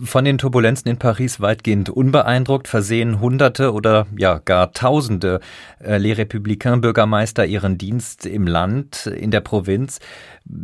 Von 0.03 0.25
den 0.25 0.37
Turbulenzen 0.37 0.89
in 0.89 0.97
Paris 0.97 1.41
weitgehend 1.41 1.89
unbeeindruckt 1.89 2.67
versehen 2.67 3.19
Hunderte 3.19 3.73
oder 3.73 4.05
ja 4.15 4.39
gar 4.43 4.71
Tausende 4.71 5.39
äh, 5.83 5.97
Les 5.97 6.17
Républicains 6.17 6.81
Bürgermeister 6.81 7.45
ihren 7.45 7.77
Dienst 7.77 8.25
im 8.25 8.45
Land, 8.45 9.07
in 9.07 9.31
der 9.31 9.41
Provinz. 9.41 9.99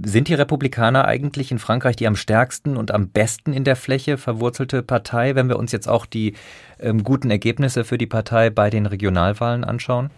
Sind 0.06 0.28
die 0.28 0.34
Republikaner 0.34 1.06
eigentlich 1.06 1.52
in 1.52 1.60
Frankreich 1.60 1.96
die 1.96 2.08
am 2.08 2.16
stärksten 2.16 2.78
und 2.78 2.92
am 2.92 3.10
besten 3.10 3.54
in 3.54 3.64
der 3.64 3.76
Fläche 3.76 4.18
verwurzelte 4.18 4.84
Partei, 4.84 5.36
wenn 5.36 5.50
wir 5.50 5.58
uns 5.58 5.72
jetzt 5.72 5.88
auch 5.88 6.06
die 6.06 6.36
ähm, 6.80 7.04
guten 7.04 7.32
Ergebnisse 7.32 7.84
für 7.84 7.98
die 7.98 8.08
Partei 8.08 8.50
bei 8.50 8.70
den 8.70 8.86
Regionalwahlen 8.86 9.64
anschauen? 9.64 10.12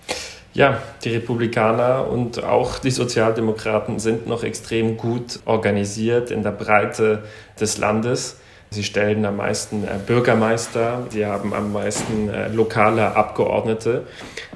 Ja, 0.53 0.79
die 1.05 1.11
Republikaner 1.11 2.07
und 2.09 2.43
auch 2.43 2.79
die 2.79 2.91
Sozialdemokraten 2.91 3.99
sind 3.99 4.27
noch 4.27 4.43
extrem 4.43 4.97
gut 4.97 5.39
organisiert 5.45 6.29
in 6.29 6.43
der 6.43 6.51
Breite 6.51 7.23
des 7.59 7.77
Landes. 7.77 8.37
Sie 8.73 8.85
stellen 8.85 9.25
am 9.25 9.35
meisten 9.35 9.83
äh, 9.83 9.99
Bürgermeister, 10.07 11.05
sie 11.09 11.25
haben 11.25 11.53
am 11.53 11.73
meisten 11.73 12.29
äh, 12.29 12.47
lokale 12.47 13.17
Abgeordnete. 13.17 14.07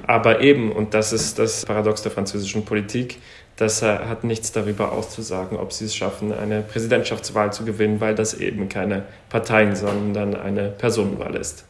Aber 0.06 0.40
eben, 0.40 0.72
und 0.72 0.94
das 0.94 1.12
ist 1.12 1.38
das 1.38 1.66
Paradox 1.66 2.00
der 2.00 2.12
französischen 2.12 2.64
Politik, 2.64 3.18
das 3.56 3.82
äh, 3.82 3.86
hat 3.86 4.24
nichts 4.24 4.52
darüber 4.52 4.92
auszusagen, 4.92 5.58
ob 5.58 5.70
sie 5.74 5.84
es 5.84 5.94
schaffen, 5.94 6.32
eine 6.32 6.62
Präsidentschaftswahl 6.62 7.52
zu 7.52 7.66
gewinnen, 7.66 8.00
weil 8.00 8.14
das 8.14 8.32
eben 8.32 8.70
keine 8.70 9.02
Parteien, 9.28 9.76
sondern 9.76 10.34
eine 10.34 10.70
Personenwahl 10.70 11.36
ist. 11.36 11.66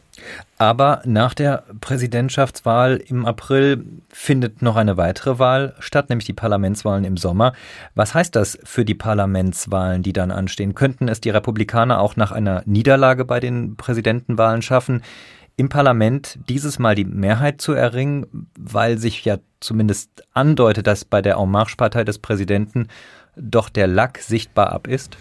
Aber 0.57 1.01
nach 1.05 1.33
der 1.33 1.63
Präsidentschaftswahl 1.81 2.97
im 2.97 3.25
April 3.25 3.85
findet 4.09 4.61
noch 4.61 4.75
eine 4.75 4.97
weitere 4.97 5.39
Wahl 5.39 5.75
statt, 5.79 6.09
nämlich 6.09 6.25
die 6.25 6.33
Parlamentswahlen 6.33 7.05
im 7.05 7.17
Sommer. 7.17 7.53
Was 7.93 8.13
heißt 8.13 8.35
das 8.35 8.57
für 8.63 8.83
die 8.83 8.95
Parlamentswahlen, 8.95 10.03
die 10.03 10.13
dann 10.13 10.31
anstehen? 10.31 10.73
Könnten 10.75 11.07
es 11.07 11.21
die 11.21 11.29
Republikaner 11.29 11.99
auch 11.99 12.15
nach 12.15 12.31
einer 12.31 12.63
Niederlage 12.65 13.25
bei 13.25 13.39
den 13.39 13.75
Präsidentenwahlen 13.75 14.61
schaffen, 14.61 15.03
im 15.57 15.69
Parlament 15.69 16.37
dieses 16.47 16.77
Mal 16.77 16.93
die 16.93 17.03
Mehrheit 17.05 17.61
zu 17.61 17.73
erringen, 17.73 18.47
weil 18.57 18.99
sich 18.99 19.25
ja 19.25 19.37
zumindest 19.59 20.23
andeutet, 20.33 20.85
dass 20.85 21.03
bei 21.03 21.23
der 21.23 21.37
En 21.37 21.49
Marche-Partei 21.49 22.03
des 22.03 22.19
Präsidenten 22.19 22.87
doch 23.39 23.69
der 23.69 23.87
Lack 23.87 24.19
sichtbar 24.19 24.71
ab 24.71 24.87
ist? 24.87 25.17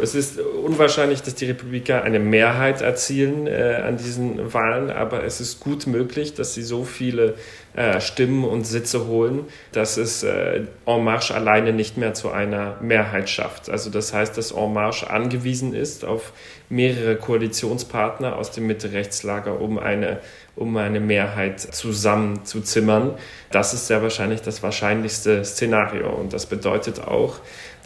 Es 0.00 0.14
ist 0.14 0.38
unwahrscheinlich, 0.38 1.22
dass 1.22 1.34
die 1.34 1.46
Republikaner 1.46 2.02
eine 2.02 2.18
Mehrheit 2.18 2.82
erzielen 2.82 3.46
äh, 3.46 3.82
an 3.86 3.96
diesen 3.96 4.52
Wahlen, 4.52 4.90
aber 4.90 5.24
es 5.24 5.40
ist 5.40 5.60
gut 5.60 5.86
möglich, 5.86 6.34
dass 6.34 6.54
sie 6.54 6.62
so 6.62 6.84
viele 6.84 7.34
äh, 7.74 8.00
Stimmen 8.00 8.44
und 8.44 8.66
Sitze 8.66 9.06
holen, 9.06 9.44
dass 9.72 9.96
es 9.96 10.22
äh, 10.22 10.62
En 10.86 11.04
Marche 11.04 11.34
alleine 11.34 11.72
nicht 11.72 11.96
mehr 11.96 12.14
zu 12.14 12.30
einer 12.30 12.76
Mehrheit 12.80 13.28
schafft. 13.28 13.70
Also 13.70 13.90
das 13.90 14.12
heißt, 14.12 14.36
dass 14.36 14.52
En 14.52 14.72
Marche 14.72 15.10
angewiesen 15.10 15.74
ist 15.74 16.04
auf 16.04 16.32
mehrere 16.68 17.16
Koalitionspartner 17.16 18.36
aus 18.36 18.50
dem 18.50 18.66
Mitte-Rechtslager, 18.66 19.60
um 19.60 19.78
eine 19.78 20.20
um 20.56 20.76
eine 20.78 21.00
Mehrheit 21.00 21.60
zusammenzuzimmern. 21.60 23.14
Das 23.50 23.74
ist 23.74 23.86
sehr 23.86 24.02
wahrscheinlich 24.02 24.42
das 24.42 24.62
wahrscheinlichste 24.62 25.44
Szenario. 25.44 26.08
Und 26.10 26.32
das 26.32 26.46
bedeutet 26.46 27.00
auch, 27.00 27.36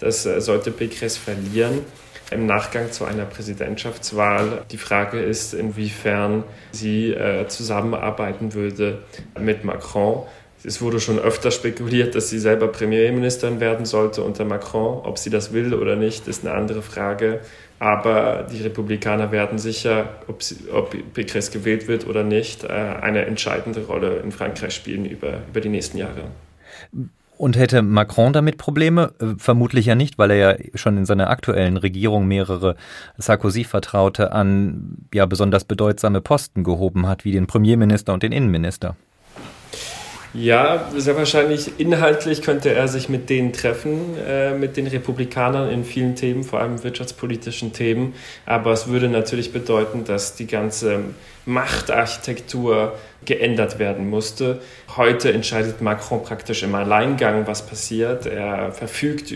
dass 0.00 0.24
äh, 0.24 0.40
sollte 0.40 0.70
Pécresse 0.70 1.18
verlieren, 1.18 1.80
im 2.30 2.46
Nachgang 2.46 2.92
zu 2.92 3.04
einer 3.04 3.24
Präsidentschaftswahl. 3.24 4.62
Die 4.70 4.78
Frage 4.78 5.20
ist, 5.20 5.52
inwiefern 5.52 6.44
sie 6.70 7.10
äh, 7.10 7.48
zusammenarbeiten 7.48 8.54
würde 8.54 9.02
mit 9.38 9.64
Macron. 9.64 10.26
Es 10.62 10.82
wurde 10.82 11.00
schon 11.00 11.18
öfter 11.18 11.50
spekuliert, 11.50 12.14
dass 12.14 12.28
sie 12.28 12.38
selber 12.38 12.68
Premierministerin 12.68 13.60
werden 13.60 13.86
sollte 13.86 14.22
unter 14.22 14.44
Macron. 14.44 15.00
Ob 15.04 15.16
sie 15.18 15.30
das 15.30 15.52
will 15.52 15.72
oder 15.72 15.96
nicht, 15.96 16.28
ist 16.28 16.44
eine 16.44 16.54
andere 16.54 16.82
Frage. 16.82 17.40
Aber 17.78 18.46
die 18.52 18.60
Republikaner 18.62 19.32
werden 19.32 19.58
sicher, 19.58 20.20
ob, 20.28 20.42
sie, 20.42 20.56
ob 20.70 20.94
Pécresse 21.14 21.50
gewählt 21.50 21.88
wird 21.88 22.06
oder 22.06 22.24
nicht, 22.24 22.64
äh, 22.64 22.68
eine 22.68 23.24
entscheidende 23.24 23.86
Rolle 23.86 24.18
in 24.18 24.32
Frankreich 24.32 24.74
spielen 24.74 25.06
über, 25.06 25.38
über 25.48 25.62
die 25.62 25.70
nächsten 25.70 25.96
Jahre. 25.96 26.24
Und 27.38 27.56
hätte 27.56 27.80
Macron 27.80 28.34
damit 28.34 28.58
Probleme? 28.58 29.14
Äh, 29.18 29.28
vermutlich 29.38 29.86
ja 29.86 29.94
nicht, 29.94 30.18
weil 30.18 30.30
er 30.30 30.36
ja 30.36 30.64
schon 30.74 30.98
in 30.98 31.06
seiner 31.06 31.30
aktuellen 31.30 31.78
Regierung 31.78 32.28
mehrere 32.28 32.76
Sarkozy-Vertraute 33.16 34.32
an 34.32 34.98
ja 35.14 35.24
besonders 35.24 35.64
bedeutsame 35.64 36.20
Posten 36.20 36.64
gehoben 36.64 37.06
hat, 37.06 37.24
wie 37.24 37.32
den 37.32 37.46
Premierminister 37.46 38.12
und 38.12 38.22
den 38.22 38.32
Innenminister. 38.32 38.94
Ja, 40.32 40.88
sehr 40.96 41.16
wahrscheinlich 41.16 41.80
inhaltlich 41.80 42.42
könnte 42.42 42.72
er 42.72 42.86
sich 42.86 43.08
mit 43.08 43.28
denen 43.30 43.52
treffen, 43.52 44.16
äh, 44.16 44.54
mit 44.54 44.76
den 44.76 44.86
Republikanern 44.86 45.68
in 45.70 45.84
vielen 45.84 46.14
Themen, 46.14 46.44
vor 46.44 46.60
allem 46.60 46.84
wirtschaftspolitischen 46.84 47.72
Themen. 47.72 48.14
Aber 48.46 48.70
es 48.70 48.86
würde 48.86 49.08
natürlich 49.08 49.52
bedeuten, 49.52 50.04
dass 50.04 50.36
die 50.36 50.46
ganze 50.46 51.00
Machtarchitektur 51.46 52.96
geändert 53.24 53.80
werden 53.80 54.08
musste. 54.08 54.60
Heute 54.96 55.32
entscheidet 55.32 55.80
Macron 55.80 56.22
praktisch 56.22 56.62
im 56.62 56.74
Alleingang, 56.76 57.46
was 57.46 57.66
passiert. 57.66 58.26
Er 58.26 58.72
verfügt 58.72 59.32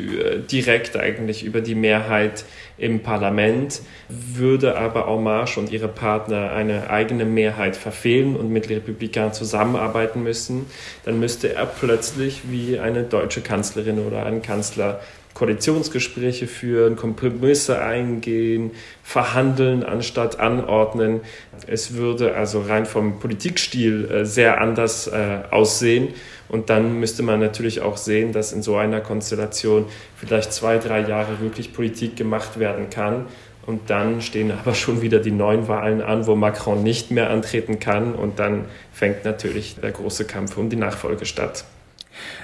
direkt 0.51 0.97
eigentlich 0.97 1.45
über 1.45 1.61
die 1.61 1.75
Mehrheit 1.75 2.45
im 2.77 3.01
Parlament, 3.01 3.83
würde 4.09 4.77
aber 4.77 5.07
En 5.09 5.59
und 5.59 5.73
ihre 5.73 5.89
Partner 5.89 6.53
eine 6.53 6.91
eigene 6.91 7.25
Mehrheit 7.25 7.77
verfehlen 7.77 8.37
und 8.37 8.51
mit 8.51 8.69
Republikanern 8.69 9.33
zusammenarbeiten 9.33 10.23
müssen, 10.23 10.67
dann 11.05 11.21
müsste 11.21 11.55
er 11.55 11.67
plötzlich 11.67 12.43
wie 12.51 12.79
eine 12.79 13.05
deutsche 13.05 13.41
Kanzlerin 13.41 13.99
oder 13.99 14.27
ein 14.27 14.43
Kanzler 14.43 15.01
Koalitionsgespräche 15.35 16.47
führen, 16.47 16.95
Kompromisse 16.95 17.83
eingehen, 17.83 18.71
verhandeln 19.03 19.83
anstatt 19.83 20.39
anordnen. 20.39 21.21
Es 21.67 21.95
würde 21.95 22.37
also 22.37 22.61
rein 22.61 22.87
vom 22.87 23.19
Politikstil 23.19 24.09
äh, 24.11 24.25
sehr 24.25 24.61
anders 24.61 25.09
äh, 25.09 25.41
aussehen. 25.51 26.09
Und 26.49 26.71
dann 26.71 27.01
müsste 27.01 27.23
man 27.23 27.41
natürlich 27.41 27.81
auch 27.81 27.97
sehen, 27.97 28.33
dass 28.33 28.53
in 28.53 28.63
so 28.63 28.77
einer 28.77 29.01
Konstellation 29.01 29.87
vielleicht 30.17 30.53
zwei, 30.53 30.79
drei 30.79 31.01
Jahre 31.01 31.41
wirklich 31.41 31.73
Politik 31.73 32.17
gemacht 32.17 32.61
werden 32.61 32.91
kann. 32.91 33.27
Und 33.67 33.91
dann 33.91 34.21
stehen 34.21 34.53
aber 34.53 34.75
schon 34.75 35.03
wieder 35.03 35.19
die 35.19 35.31
neuen 35.31 35.69
Wahlen 35.69 36.01
an, 36.01 36.27
wo 36.27 36.37
Macron 36.37 36.83
nicht 36.83 37.11
mehr 37.11 37.31
antreten 37.31 37.81
kann. 37.81 38.15
Und 38.15 38.39
dann 38.39 38.67
fängt 38.93 39.25
natürlich 39.25 39.77
der 39.83 39.91
große 39.91 40.27
Kampf 40.27 40.57
um 40.57 40.69
die 40.69 40.77
Nachfolge 40.77 41.27
statt. 41.27 41.65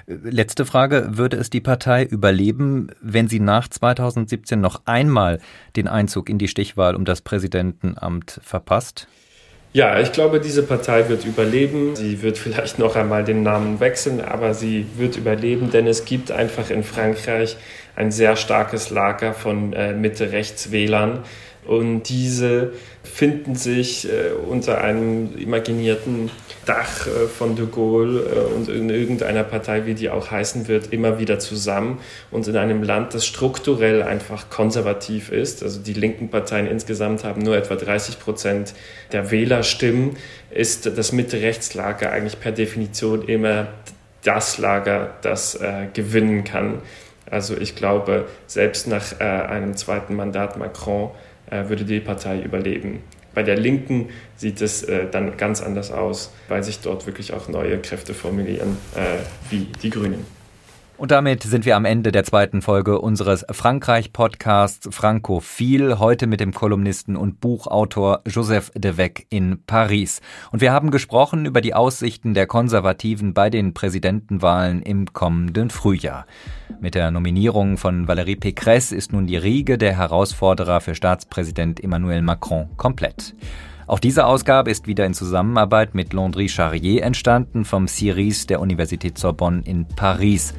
Letzte 0.07 0.65
Frage. 0.65 1.09
Würde 1.13 1.37
es 1.37 1.51
die 1.51 1.61
Partei 1.61 2.05
überleben, 2.05 2.89
wenn 3.01 3.29
sie 3.29 3.41
nach 3.41 3.69
2017 3.69 4.61
noch 4.61 4.83
einmal 4.85 5.41
den 5.77 5.89
Einzug 5.89 6.29
in 6.29 6.39
die 6.39 6.49
Stichwahl 6.49 6.95
um 6.95 7.05
das 7.05 7.21
Präsidentenamt 7.21 8.41
verpasst? 8.43 9.07
Ja, 9.73 10.01
ich 10.01 10.11
glaube, 10.11 10.41
diese 10.41 10.65
Partei 10.65 11.09
wird 11.09 11.25
überleben. 11.25 11.95
Sie 11.95 12.23
wird 12.23 12.39
vielleicht 12.39 12.81
noch 12.81 12.97
einmal 12.97 13.23
den 13.23 13.45
Namen 13.45 13.79
wechseln, 13.79 14.21
aber 14.21 14.53
sie 14.53 14.85
wird 14.97 15.17
überleben, 15.17 15.71
denn 15.71 15.87
es 15.87 16.05
gibt 16.05 16.33
einfach 16.33 16.71
in 16.71 16.83
Frankreich 16.83 17.57
ein 17.95 18.11
sehr 18.11 18.35
starkes 18.35 18.91
Lager 18.91 19.33
von 19.33 19.73
äh, 19.73 19.93
Mitte-Rechts-Wählern. 19.93 21.21
Und 21.67 22.05
diese 22.05 22.73
finden 23.03 23.55
sich 23.55 24.09
äh, 24.09 24.33
unter 24.49 24.81
einem 24.81 25.37
imaginierten 25.37 26.31
Dach 26.65 27.07
äh, 27.07 27.27
von 27.27 27.55
de 27.55 27.67
Gaulle 27.67 28.21
äh, 28.21 28.55
und 28.55 28.69
in 28.69 28.89
irgendeiner 28.89 29.45
Partei, 29.45 29.87
wie 29.87 29.95
die 29.95 30.11
auch 30.11 30.31
heißen 30.31 30.69
wird, 30.69 30.93
immer 30.93 31.19
wieder 31.19 31.39
zusammen. 31.39 31.99
Und 32.31 32.49
in 32.49 32.57
einem 32.57 32.83
Land, 32.83 33.15
das 33.15 33.27
strukturell 33.27 34.03
einfach 34.03 34.49
konservativ 34.51 35.31
ist, 35.31 35.63
also 35.63 35.81
die 35.81 35.93
linken 35.93 36.29
Parteien 36.29 36.67
insgesamt 36.67 37.25
haben 37.25 37.43
nur 37.43 37.57
etwa 37.57 37.77
30 37.77 38.19
Prozent 38.19 38.75
der 39.13 39.31
Wählerstimmen, 39.31 40.17
ist 40.51 40.87
das 40.97 41.13
Mitte-Rechts-Lager 41.13 42.11
eigentlich 42.11 42.41
per 42.41 42.53
Definition 42.53 43.23
immer 43.29 43.69
das 44.25 44.59
Lager, 44.59 45.15
das 45.23 45.55
äh, 45.57 45.87
gewinnen 45.93 46.45
kann. 46.45 46.83
Also 47.31 47.57
ich 47.57 47.77
glaube, 47.77 48.27
selbst 48.47 48.87
nach 48.87 49.21
äh, 49.21 49.25
einem 49.25 49.77
zweiten 49.77 50.17
Mandat 50.17 50.59
Macron 50.59 51.11
würde 51.51 51.85
die 51.85 52.01
Partei 52.01 52.41
überleben. 52.41 53.01
Bei 53.35 53.43
der 53.43 53.57
Linken 53.57 54.09
sieht 54.37 54.61
es 54.61 54.83
äh, 54.83 55.07
dann 55.11 55.37
ganz 55.37 55.63
anders 55.63 55.93
aus, 55.93 56.33
weil 56.49 56.65
sich 56.65 56.81
dort 56.81 57.07
wirklich 57.07 57.33
auch 57.33 57.49
neue 57.49 57.79
Kräfte 57.79 58.13
formulieren, 58.13 58.77
äh, 58.97 59.19
wie 59.51 59.69
die 59.83 59.91
Grünen. 59.91 60.40
Und 61.01 61.13
damit 61.13 61.45
sind 61.45 61.65
wir 61.65 61.77
am 61.77 61.87
Ende 61.87 62.13
der 62.13 62.25
zweiten 62.25 62.61
Folge 62.61 63.01
unseres 63.01 63.47
Frankreich-Podcasts 63.51 64.95
Francophil, 64.95 65.99
heute 65.99 66.27
mit 66.27 66.41
dem 66.41 66.53
Kolumnisten 66.53 67.17
und 67.17 67.41
Buchautor 67.41 68.21
Joseph 68.27 68.71
Devec 68.75 69.27
in 69.31 69.65
Paris. 69.65 70.21
Und 70.53 70.61
wir 70.61 70.73
haben 70.73 70.91
gesprochen 70.91 71.47
über 71.47 71.63
die 71.63 71.73
Aussichten 71.73 72.35
der 72.35 72.47
Konservativen 72.47 73.33
bei 73.33 73.49
den 73.49 73.73
Präsidentenwahlen 73.73 74.83
im 74.83 75.11
kommenden 75.15 75.71
Frühjahr. 75.71 76.27
Mit 76.81 76.95
der 76.95 77.11
Nominierung 77.11 77.79
von 77.79 78.07
Valérie 78.07 78.39
Pécresse 78.39 78.95
ist 78.95 79.11
nun 79.11 79.27
die 79.27 79.39
Riege 79.39 79.79
der 79.79 79.97
Herausforderer 79.97 80.83
für 80.83 80.95
Staatspräsident 80.95 81.83
Emmanuel 81.83 82.21
Macron 82.21 82.77
komplett. 82.77 83.35
Auch 83.91 83.99
diese 83.99 84.25
Ausgabe 84.25 84.71
ist 84.71 84.87
wieder 84.87 85.05
in 85.05 85.15
Zusammenarbeit 85.15 85.97
mit 85.97 86.13
Landry 86.13 86.49
Charrier 86.49 87.03
entstanden 87.03 87.65
vom 87.65 87.89
CIRIS 87.89 88.47
der 88.47 88.61
Universität 88.61 89.19
Sorbonne 89.19 89.63
in 89.65 89.85
Paris. 89.85 90.55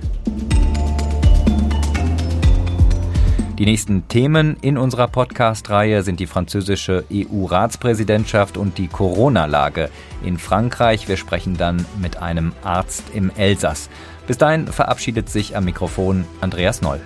Die 3.58 3.64
nächsten 3.64 4.06
Themen 4.10 4.58
in 4.62 4.78
unserer 4.78 5.08
Podcast-Reihe 5.08 6.04
sind 6.04 6.20
die 6.20 6.28
französische 6.28 7.06
EU-Ratspräsidentschaft 7.10 8.58
und 8.58 8.78
die 8.78 8.90
Corona-Lage 8.90 9.90
in 10.26 10.38
Frankreich. 10.38 11.08
Wir 11.08 11.16
sprechen 11.16 11.56
dann 11.56 11.86
mit 12.02 12.18
einem 12.18 12.52
Arzt 12.66 13.06
im 13.14 13.32
Elsass. 13.38 13.90
Bis 14.28 14.40
dahin 14.40 14.68
verabschiedet 14.68 15.30
sich 15.30 15.56
am 15.56 15.64
Mikrofon 15.64 16.26
Andreas 16.42 16.82
Noll. 16.82 17.00